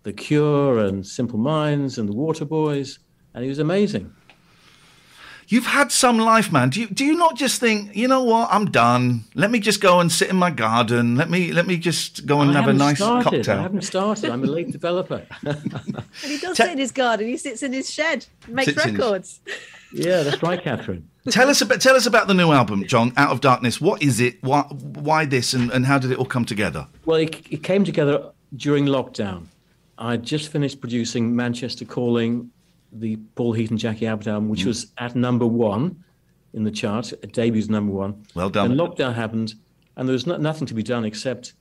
The 0.03 0.13
Cure 0.13 0.79
and 0.79 1.05
Simple 1.05 1.39
Minds 1.39 1.97
and 1.97 2.09
The 2.09 2.13
Waterboys. 2.13 2.99
And 3.33 3.43
he 3.43 3.49
was 3.49 3.59
amazing. 3.59 4.13
You've 5.47 5.65
had 5.65 5.91
some 5.91 6.17
life, 6.17 6.49
man. 6.49 6.69
Do 6.69 6.79
you 6.79 6.87
do 6.87 7.03
you 7.03 7.13
not 7.17 7.35
just 7.35 7.59
think, 7.59 7.93
you 7.93 8.07
know 8.07 8.23
what, 8.23 8.47
I'm 8.51 8.71
done. 8.71 9.25
Let 9.35 9.51
me 9.51 9.59
just 9.59 9.81
go 9.81 9.99
and 9.99 10.09
sit 10.09 10.29
in 10.29 10.37
my 10.37 10.49
garden. 10.49 11.17
Let 11.17 11.29
me 11.29 11.51
let 11.51 11.67
me 11.67 11.75
just 11.77 12.25
go 12.25 12.39
and 12.39 12.51
I 12.51 12.53
have 12.53 12.69
a 12.69 12.73
nice 12.73 12.97
started. 12.97 13.23
cocktail. 13.29 13.57
I 13.59 13.61
haven't 13.63 13.81
started. 13.81 14.29
I'm 14.29 14.43
a 14.45 14.47
late 14.47 14.71
developer. 14.79 15.25
And 15.43 15.61
he 16.23 16.37
does 16.37 16.55
Te- 16.55 16.63
sit 16.63 16.71
in 16.71 16.77
his 16.77 16.93
garden. 16.93 17.27
He 17.27 17.35
sits 17.35 17.63
in 17.63 17.73
his 17.73 17.89
shed, 17.89 18.25
makes 18.47 18.73
Sits 18.73 18.85
in 18.85 18.91
his- 18.95 18.99
records. 18.99 19.39
yeah, 19.91 20.23
that's 20.23 20.41
right, 20.41 20.61
Catherine. 20.63 21.09
Tell 21.29 21.49
us 21.49 21.61
about 21.61 21.81
tell 21.81 21.95
us 21.95 22.05
about 22.05 22.27
the 22.27 22.33
new 22.33 22.51
album, 22.51 22.85
John. 22.87 23.13
Out 23.17 23.31
of 23.31 23.41
Darkness. 23.41 23.79
What 23.79 24.01
is 24.01 24.19
it? 24.19 24.43
Why, 24.43 24.61
why 24.61 25.25
this? 25.25 25.53
And, 25.53 25.71
and 25.71 25.85
how 25.85 25.99
did 25.99 26.11
it 26.11 26.17
all 26.17 26.25
come 26.25 26.45
together? 26.45 26.87
Well, 27.05 27.17
it, 27.17 27.45
it 27.51 27.63
came 27.63 27.83
together 27.83 28.31
during 28.55 28.85
lockdown. 28.85 29.45
I 29.97 30.17
just 30.17 30.51
finished 30.51 30.81
producing 30.81 31.35
Manchester 31.35 31.85
Calling, 31.85 32.49
the 32.91 33.17
Paul 33.35 33.53
Heaton 33.53 33.77
Jackie 33.77 34.07
Abbott 34.07 34.27
album, 34.27 34.49
which 34.49 34.65
was 34.65 34.91
at 34.97 35.15
number 35.15 35.45
one 35.45 36.03
in 36.53 36.63
the 36.63 36.71
chart. 36.71 37.11
It 37.13 37.33
debuted 37.33 37.69
number 37.69 37.93
one. 37.93 38.25
Well 38.33 38.49
done. 38.49 38.71
And 38.71 38.79
lockdown 38.79 39.13
happened, 39.13 39.53
and 39.95 40.07
there 40.07 40.13
was 40.13 40.25
no, 40.25 40.37
nothing 40.37 40.67
to 40.67 40.73
be 40.73 40.83
done 40.83 41.05
except 41.05 41.53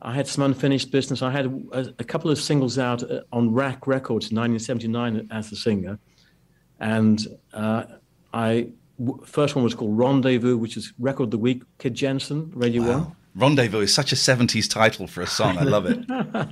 I 0.00 0.14
had 0.14 0.26
some 0.26 0.44
unfinished 0.44 0.90
business. 0.90 1.22
I 1.22 1.30
had 1.30 1.46
a, 1.72 1.94
a 1.98 2.04
couple 2.04 2.30
of 2.30 2.38
singles 2.38 2.78
out 2.78 3.08
uh, 3.08 3.20
on 3.32 3.52
Rack 3.52 3.86
Records 3.86 4.30
in 4.30 4.36
1979 4.36 5.28
as 5.30 5.52
a 5.52 5.56
singer, 5.56 5.98
and 6.80 7.24
uh, 7.52 7.84
I 8.34 8.68
first 9.24 9.54
one 9.54 9.64
was 9.64 9.74
called 9.74 9.96
Rendezvous, 9.96 10.56
which 10.56 10.76
is 10.76 10.92
Record 10.98 11.24
of 11.24 11.30
the 11.30 11.38
Week. 11.38 11.62
Kid 11.78 11.94
Jensen, 11.94 12.50
Radio 12.54 12.82
One. 12.82 13.16
Rendezvous 13.34 13.80
is 13.80 13.94
such 13.94 14.12
a 14.12 14.16
70s 14.16 14.68
title 14.68 15.06
for 15.06 15.22
a 15.22 15.26
song. 15.26 15.56
I 15.58 15.62
love 15.62 15.86
it. 15.86 16.06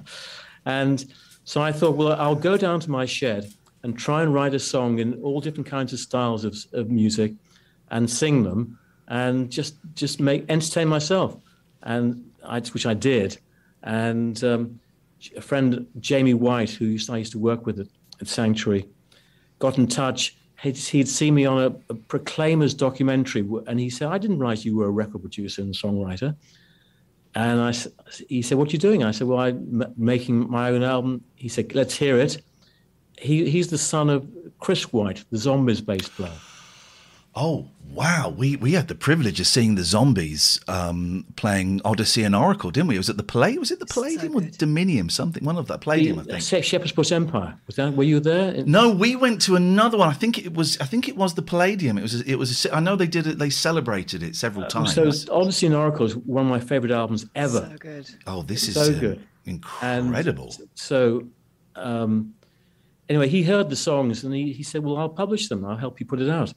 And 0.66 1.04
so 1.44 1.62
I 1.62 1.72
thought, 1.72 1.96
well, 1.96 2.12
I'll 2.12 2.34
go 2.34 2.56
down 2.56 2.80
to 2.80 2.90
my 2.90 3.06
shed 3.06 3.52
and 3.82 3.98
try 3.98 4.22
and 4.22 4.34
write 4.34 4.54
a 4.54 4.58
song 4.58 4.98
in 4.98 5.14
all 5.22 5.40
different 5.40 5.66
kinds 5.66 5.92
of 5.92 5.98
styles 5.98 6.44
of, 6.44 6.56
of 6.72 6.90
music 6.90 7.32
and 7.90 8.08
sing 8.10 8.42
them 8.42 8.78
and 9.08 9.50
just 9.50 9.76
just 9.94 10.20
make 10.20 10.44
entertain 10.48 10.88
myself. 10.88 11.36
And 11.82 12.30
I, 12.44 12.60
which 12.60 12.86
I 12.86 12.94
did. 12.94 13.38
And 13.82 14.42
um, 14.44 14.80
a 15.36 15.40
friend, 15.40 15.86
Jamie 15.98 16.34
White, 16.34 16.70
who 16.70 16.96
I 17.08 17.16
used 17.16 17.32
to 17.32 17.38
work 17.38 17.64
with 17.66 17.80
at, 17.80 17.88
at 18.20 18.28
Sanctuary, 18.28 18.86
got 19.58 19.78
in 19.78 19.86
touch. 19.86 20.36
He'd, 20.62 20.76
he'd 20.76 21.08
seen 21.08 21.34
me 21.34 21.46
on 21.46 21.58
a, 21.62 21.92
a 21.92 21.94
Proclaimers 21.94 22.74
documentary, 22.74 23.48
and 23.66 23.80
he 23.80 23.88
said, 23.88 24.08
I 24.08 24.18
didn't 24.18 24.38
realize 24.38 24.64
you 24.64 24.76
were 24.76 24.86
a 24.86 24.90
record 24.90 25.22
producer 25.22 25.62
and 25.62 25.74
songwriter. 25.74 26.36
And 27.34 27.60
I, 27.60 27.72
he 28.28 28.42
said, 28.42 28.58
"What 28.58 28.68
are 28.68 28.72
you 28.72 28.78
doing?" 28.78 29.04
I 29.04 29.12
said, 29.12 29.28
"Well, 29.28 29.38
I'm 29.38 29.84
making 29.96 30.50
my 30.50 30.70
own 30.70 30.82
album." 30.82 31.22
He 31.36 31.48
said, 31.48 31.74
"Let's 31.76 31.94
hear 31.96 32.18
it." 32.18 32.42
He, 33.18 33.48
he's 33.48 33.68
the 33.68 33.78
son 33.78 34.10
of 34.10 34.28
Chris 34.58 34.92
White, 34.92 35.24
the 35.30 35.38
Zombies 35.38 35.80
bass 35.80 36.08
player. 36.08 36.32
Oh 37.34 37.68
wow, 37.92 38.34
we 38.36 38.56
we 38.56 38.72
had 38.72 38.88
the 38.88 38.94
privilege 38.94 39.38
of 39.40 39.46
seeing 39.46 39.76
the 39.76 39.84
zombies 39.84 40.60
um, 40.66 41.26
playing 41.36 41.80
Odessey 41.84 42.24
and 42.26 42.34
Oracle, 42.34 42.70
didn't 42.70 42.88
we? 42.88 42.96
It 42.96 42.98
was 42.98 43.10
at 43.10 43.16
the 43.16 43.22
Palladium. 43.22 43.60
Was 43.60 43.70
it 43.70 43.78
the 43.78 43.86
Palladium 43.86 44.34
or 44.36 44.40
Dominion? 44.40 45.08
Something, 45.10 45.44
one 45.44 45.56
of 45.56 45.68
that 45.68 45.80
Palladium, 45.80 46.18
I 46.18 46.24
think. 46.24 46.42
Se- 46.42 46.62
Shepherd's 46.62 46.92
Bush 46.92 47.12
Empire. 47.12 47.56
Was 47.68 47.76
that? 47.76 47.94
Were 47.94 48.02
you 48.02 48.18
there? 48.18 48.64
No, 48.64 48.90
we 48.90 49.14
went 49.14 49.40
to 49.42 49.54
another 49.54 49.96
one. 49.96 50.08
I 50.08 50.12
think 50.12 50.38
it 50.38 50.54
was. 50.54 50.78
I 50.80 50.86
think 50.86 51.08
it 51.08 51.16
was 51.16 51.34
the 51.34 51.42
Palladium. 51.42 51.98
It 51.98 52.02
was. 52.02 52.20
It 52.22 52.34
was. 52.34 52.66
A, 52.66 52.74
I 52.74 52.80
know 52.80 52.96
they 52.96 53.06
did 53.06 53.26
it. 53.28 53.38
They 53.38 53.50
celebrated 53.50 54.22
it 54.24 54.34
several 54.34 54.66
times. 54.66 54.94
So 54.94 55.06
Odessey 55.06 55.66
and 55.66 55.74
Oracle 55.74 56.06
is 56.06 56.16
one 56.16 56.46
of 56.46 56.50
my 56.50 56.60
favorite 56.60 56.92
albums 56.92 57.26
ever. 57.36 57.68
So 57.70 57.76
good. 57.78 58.10
oh, 58.26 58.42
this 58.42 58.66
is 58.68 58.74
so 58.74 58.92
uh, 58.92 58.98
good. 58.98 59.26
And 59.82 60.06
incredible. 60.06 60.54
So, 60.74 61.28
um, 61.76 62.34
anyway, 63.08 63.28
he 63.28 63.42
heard 63.42 63.70
the 63.70 63.76
songs 63.76 64.24
and 64.24 64.34
he, 64.34 64.52
he 64.52 64.62
said, 64.62 64.82
Well, 64.84 64.96
I'll 64.96 65.08
publish 65.08 65.48
them. 65.48 65.64
I'll 65.64 65.76
help 65.76 66.00
you 66.00 66.06
put 66.06 66.20
it 66.20 66.28
out. 66.28 66.52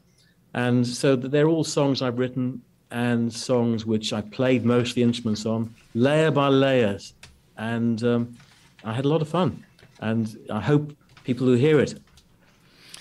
And 0.54 0.86
so 0.86 1.16
they're 1.16 1.48
all 1.48 1.64
songs 1.64 2.02
I've 2.02 2.20
written 2.20 2.62
and 2.92 3.34
songs 3.34 3.86
which 3.86 4.14
I 4.14 4.22
played 4.22 4.64
mostly 4.66 5.02
instruments 5.02 5.46
on, 5.48 5.74
layer 5.96 6.30
by 6.32 6.48
layers. 6.50 7.14
And 7.58 8.04
um, 8.04 8.38
I 8.84 8.94
had 8.94 9.06
a 9.06 9.08
lot 9.08 9.22
of 9.22 9.28
fun. 9.30 9.64
And 10.00 10.38
I 10.52 10.60
hope 10.62 10.96
people 11.24 11.48
who 11.48 11.54
hear 11.54 11.80
it 11.80 12.00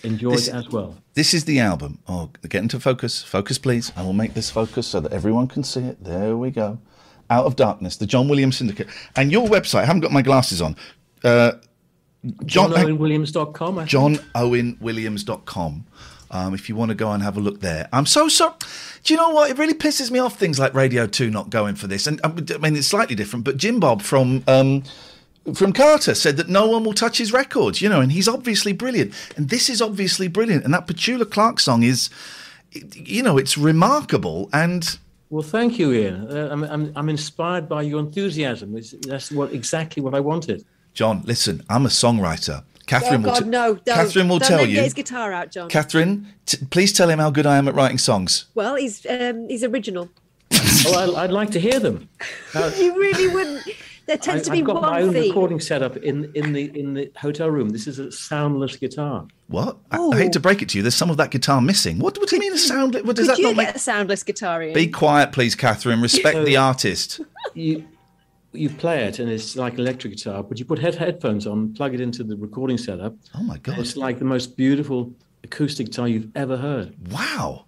enjoy 0.03 0.33
This- 0.33 0.49
it 0.49 0.55
as 0.55 0.69
well. 0.71 0.97
This 1.15 1.35
is 1.35 1.45
the 1.45 1.61
album. 1.61 1.99
Oh, 2.09 2.31
get 2.49 2.62
into 2.62 2.81
focus. 2.81 3.23
Focus, 3.23 3.59
please. 3.59 3.93
I 3.97 4.03
will 4.03 4.15
make 4.15 4.33
this 4.33 4.51
focus 4.51 4.87
so 4.87 4.99
that 5.01 5.12
everyone 5.12 5.47
can 5.47 5.62
see 5.62 5.81
it. 5.81 6.03
There 6.03 6.38
we 6.38 6.51
go. 6.51 6.79
Out 7.29 7.45
of 7.45 7.55
Darkness, 7.57 7.97
the 7.99 8.07
John 8.07 8.29
Williams 8.29 8.57
Syndicate. 8.57 8.88
And 9.15 9.31
your 9.31 9.47
website, 9.47 9.81
I 9.81 9.85
haven't 9.85 10.01
got 10.01 10.11
my 10.12 10.23
glasses 10.23 10.62
on. 10.62 10.75
Uh, 11.23 11.53
John, 12.47 12.71
JohnOwenWilliams.com. 12.71 13.77
Johnowenwilliams.com. 13.87 15.85
Um, 16.33 16.55
if 16.55 16.68
you 16.68 16.75
want 16.77 16.88
to 16.88 16.95
go 16.95 17.12
and 17.12 17.23
have 17.23 17.37
a 17.37 17.40
look 17.40 17.61
there. 17.61 17.88
I'm 17.92 18.07
so 18.07 18.27
sorry. 18.27 18.55
Do 19.05 19.12
you 19.12 19.18
know 19.18 19.31
what? 19.31 19.51
It 19.51 19.59
really 19.59 19.75
pisses 19.75 20.11
me 20.11 20.18
off 20.18 20.38
things 20.38 20.59
like 20.59 20.73
Radio 20.75 21.07
2 21.07 21.31
not 21.31 21.51
going 21.51 21.75
for 21.75 21.87
this. 21.87 22.07
And 22.07 22.21
um, 22.25 22.45
I 22.51 22.57
mean, 22.57 22.75
it's 22.75 22.87
slightly 22.87 23.14
different, 23.14 23.45
but 23.45 23.57
Jim 23.57 23.79
Bob 23.79 24.03
from. 24.03 24.42
Um, 24.49 24.83
from 25.55 25.73
Carter 25.73 26.14
said 26.14 26.37
that 26.37 26.49
no 26.49 26.68
one 26.68 26.85
will 26.85 26.92
touch 26.92 27.18
his 27.18 27.33
records, 27.33 27.83
you 27.83 27.88
know, 27.88 28.01
and 28.01 28.12
he's 28.12 28.29
obviously 28.29 28.73
brilliant. 28.73 29.12
And 29.37 29.49
this 29.49 29.68
is 29.68 29.83
obviously 29.83 30.29
brilliant. 30.29 30.64
And 30.64 30.73
that 30.73 30.87
Petula 30.87 31.29
Clark 31.29 31.59
song 31.59 31.83
is, 31.83 32.11
you 32.71 33.25
know, 33.25 33.38
it's 33.38 33.59
remarkable. 33.59 34.49
And 34.53 34.99
Well, 35.31 35.42
thank 35.42 35.81
you, 35.81 35.92
Ian. 35.92 36.29
Uh, 36.31 36.49
I'm, 36.53 36.62
I'm, 36.62 36.92
I'm 36.95 37.09
inspired 37.09 37.68
by 37.68 37.83
your 37.83 37.99
enthusiasm. 37.99 38.77
It's, 38.77 38.92
that's 39.01 39.33
what 39.33 39.53
exactly 39.53 40.01
what 40.01 40.14
I 40.14 40.21
wanted. 40.21 40.64
John, 40.95 41.23
listen, 41.25 41.64
I'm 41.68 41.87
a 41.87 41.88
songwriter. 41.88 42.62
Catherine 42.87 43.23
oh 43.23 43.29
will 43.29 43.35
God, 43.35 43.42
t- 43.45 43.49
no! 43.49 43.75
Don't, 43.75 43.95
Catherine 43.95 44.29
will 44.29 44.38
don't 44.38 44.49
tell 44.49 44.57
let 44.59 44.64
him 44.64 44.71
you. 44.71 44.77
Get 44.77 44.85
his 44.85 44.95
guitar 44.95 45.33
out, 45.33 45.51
John. 45.53 45.68
Catherine, 45.68 46.27
t- 46.47 46.59
please 46.71 46.92
tell 46.92 47.09
him 47.09 47.18
how 47.18 47.31
good 47.31 47.47
I 47.47 47.57
am 47.57 47.68
at 47.68 47.75
writing 47.75 47.99
songs. 47.99 48.47
well, 48.55 48.75
he's 48.77 49.05
um, 49.07 49.49
he's 49.49 49.64
original. 49.64 50.09
Oh, 50.85 51.14
I, 51.14 51.25
I'd 51.25 51.31
like 51.31 51.51
to 51.53 51.61
hear 51.61 51.79
them. 51.79 52.09
You 52.55 52.99
really 52.99 53.33
wouldn't. 53.33 53.62
There 54.07 54.16
tends 54.18 54.42
I, 54.42 54.45
to 54.47 54.51
be 54.51 54.59
I've 54.59 54.64
got 54.64 54.75
one 54.83 54.90
my 54.90 55.03
own 55.03 55.12
theme. 55.12 55.29
recording 55.29 55.61
setup 55.61 55.97
in, 55.99 56.31
in 56.35 56.53
the 56.53 56.77
in 56.79 56.95
the 56.95 57.11
hotel 57.16 57.49
room. 57.51 57.68
This 57.71 57.87
is 57.87 58.01
a 58.01 58.11
soundless 58.11 58.75
guitar. 58.77 59.27
What? 59.47 59.77
I, 59.92 59.99
I 59.99 60.16
hate 60.16 60.33
to 60.33 60.40
break 60.40 60.61
it 60.61 60.68
to 60.71 60.79
you. 60.79 60.83
There's 60.83 60.97
some 60.97 61.09
of 61.09 61.16
that 61.18 61.31
guitar 61.31 61.61
missing. 61.61 62.01
What, 62.01 62.18
what 62.18 62.29
do 62.29 62.35
you 62.37 62.40
mean 62.40 62.53
a 62.53 62.59
sound? 62.59 62.95
What 62.95 63.14
does 63.14 63.29
Could 63.29 63.37
that 63.37 63.38
you 63.38 63.45
not 63.45 63.57
get 63.57 63.66
make? 63.68 63.77
a 63.77 63.79
soundless 63.79 64.25
guitar 64.25 64.61
in? 64.62 64.75
Be 64.75 64.88
quiet, 64.88 65.31
please, 65.31 65.55
Catherine. 65.55 66.01
Respect 66.03 66.45
the 66.45 66.57
artist. 66.57 67.21
You 67.55 67.87
you 68.53 68.69
play 68.71 69.05
it 69.05 69.19
and 69.19 69.31
it's 69.31 69.57
like 69.57 69.79
electric 69.79 70.17
guitar, 70.17 70.43
but 70.43 70.59
you 70.59 70.65
put 70.65 70.79
head, 70.79 70.95
headphones 70.95 71.47
on, 71.47 71.75
plug 71.75 71.95
it 71.95 72.01
into 72.01 72.23
the 72.25 72.37
recording 72.37 72.79
setup. 72.79 73.15
Oh 73.35 73.43
my 73.43 73.59
god! 73.59 73.79
It's 73.79 73.97
like 73.97 74.19
the 74.19 74.25
most 74.25 74.57
beautiful 74.57 75.12
acoustic 75.45 75.87
guitar 75.87 76.09
you've 76.09 76.29
ever 76.37 76.57
heard. 76.57 76.95
Wow. 77.11 77.65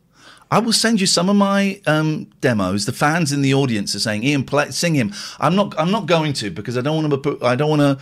I 0.50 0.58
will 0.58 0.72
send 0.72 1.00
you 1.00 1.06
some 1.06 1.28
of 1.28 1.36
my 1.36 1.80
um, 1.86 2.26
demos. 2.40 2.86
The 2.86 2.92
fans 2.92 3.32
in 3.32 3.42
the 3.42 3.54
audience 3.54 3.94
are 3.94 4.00
saying, 4.00 4.22
"Ian, 4.24 4.44
play, 4.44 4.70
sing 4.70 4.94
him." 4.94 5.12
I'm 5.40 5.56
not. 5.56 5.74
I'm 5.78 5.90
not 5.90 6.06
going 6.06 6.32
to 6.34 6.50
because 6.50 6.78
I 6.78 6.80
don't 6.80 6.96
want 6.96 7.10
to. 7.10 7.18
Put, 7.18 7.42
I 7.42 7.56
don't 7.56 7.70
want 7.70 7.80
to 7.80 7.98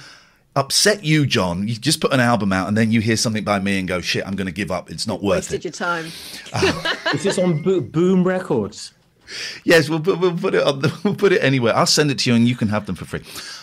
upset 0.54 1.02
you, 1.04 1.24
John. 1.24 1.66
You 1.66 1.76
just 1.76 2.00
put 2.00 2.12
an 2.12 2.20
album 2.20 2.52
out 2.52 2.68
and 2.68 2.76
then 2.76 2.92
you 2.92 3.00
hear 3.00 3.16
something 3.16 3.44
by 3.44 3.58
me 3.60 3.78
and 3.78 3.88
go, 3.88 4.00
"Shit, 4.00 4.26
I'm 4.26 4.34
going 4.36 4.48
to 4.48 4.52
give 4.52 4.70
up. 4.70 4.90
It's 4.90 5.06
not 5.06 5.22
worth 5.22 5.50
Wasted 5.50 5.64
it." 5.64 5.68
Wasted 5.68 5.80
your 5.80 6.62
time. 6.62 7.14
Is 7.14 7.22
this 7.22 7.38
on 7.38 7.62
Bo- 7.62 7.80
Boom 7.80 8.24
Records? 8.24 8.92
Yes, 9.64 9.88
we'll 9.88 10.00
put, 10.00 10.18
we'll 10.20 10.36
put 10.36 10.54
it 10.54 10.62
on. 10.62 10.80
The, 10.80 11.00
we'll 11.04 11.14
put 11.14 11.32
it 11.32 11.42
anywhere. 11.42 11.74
I'll 11.74 11.86
send 11.86 12.10
it 12.10 12.18
to 12.20 12.30
you, 12.30 12.36
and 12.36 12.46
you 12.46 12.56
can 12.56 12.68
have 12.68 12.86
them 12.86 12.94
for 12.96 13.04
free. 13.04 13.22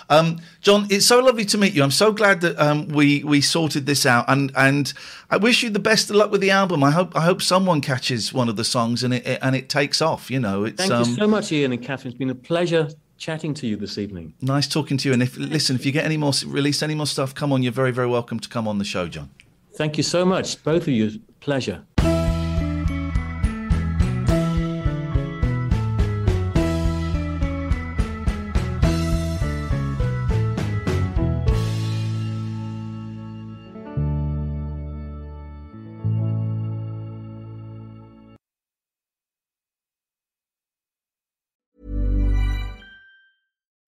Um, 0.09 0.39
John, 0.61 0.87
it's 0.89 1.05
so 1.05 1.19
lovely 1.19 1.45
to 1.45 1.57
meet 1.57 1.73
you. 1.73 1.83
I'm 1.83 1.91
so 1.91 2.11
glad 2.11 2.41
that 2.41 2.59
um, 2.59 2.87
we 2.87 3.23
we 3.23 3.41
sorted 3.41 3.85
this 3.85 4.05
out, 4.05 4.25
and 4.27 4.51
and 4.55 4.91
I 5.29 5.37
wish 5.37 5.61
you 5.63 5.69
the 5.69 5.79
best 5.79 6.09
of 6.09 6.15
luck 6.15 6.31
with 6.31 6.41
the 6.41 6.51
album. 6.51 6.83
I 6.83 6.91
hope 6.91 7.15
I 7.15 7.21
hope 7.21 7.41
someone 7.41 7.81
catches 7.81 8.33
one 8.33 8.49
of 8.49 8.55
the 8.55 8.63
songs 8.63 9.03
and 9.03 9.13
it, 9.13 9.25
it- 9.27 9.39
and 9.41 9.55
it 9.55 9.69
takes 9.69 10.01
off. 10.01 10.31
You 10.31 10.39
know, 10.39 10.63
it's 10.65 10.77
Thank 10.77 10.91
um, 10.91 11.07
you 11.07 11.15
so 11.15 11.27
much, 11.27 11.51
Ian 11.51 11.71
and 11.73 11.81
Catherine. 11.83 12.11
It's 12.11 12.17
been 12.17 12.29
a 12.31 12.35
pleasure 12.35 12.89
chatting 13.17 13.53
to 13.53 13.67
you 13.67 13.75
this 13.75 13.97
evening. 13.97 14.33
nice 14.41 14.67
talking 14.67 14.97
to 14.97 15.09
you. 15.09 15.13
And 15.13 15.21
if 15.21 15.37
listen, 15.37 15.75
if 15.75 15.85
you 15.85 15.91
get 15.91 16.05
any 16.05 16.17
more 16.17 16.31
release 16.47 16.81
any 16.81 16.95
more 16.95 17.05
stuff, 17.07 17.35
come 17.35 17.53
on. 17.53 17.61
You're 17.63 17.71
very 17.73 17.91
very 17.91 18.07
welcome 18.07 18.39
to 18.39 18.49
come 18.49 18.67
on 18.67 18.77
the 18.79 18.85
show, 18.85 19.07
John. 19.07 19.29
Thank 19.75 19.97
you 19.97 20.03
so 20.03 20.25
much, 20.25 20.61
both 20.63 20.83
of 20.83 20.89
you. 20.89 21.19
Pleasure. 21.39 21.83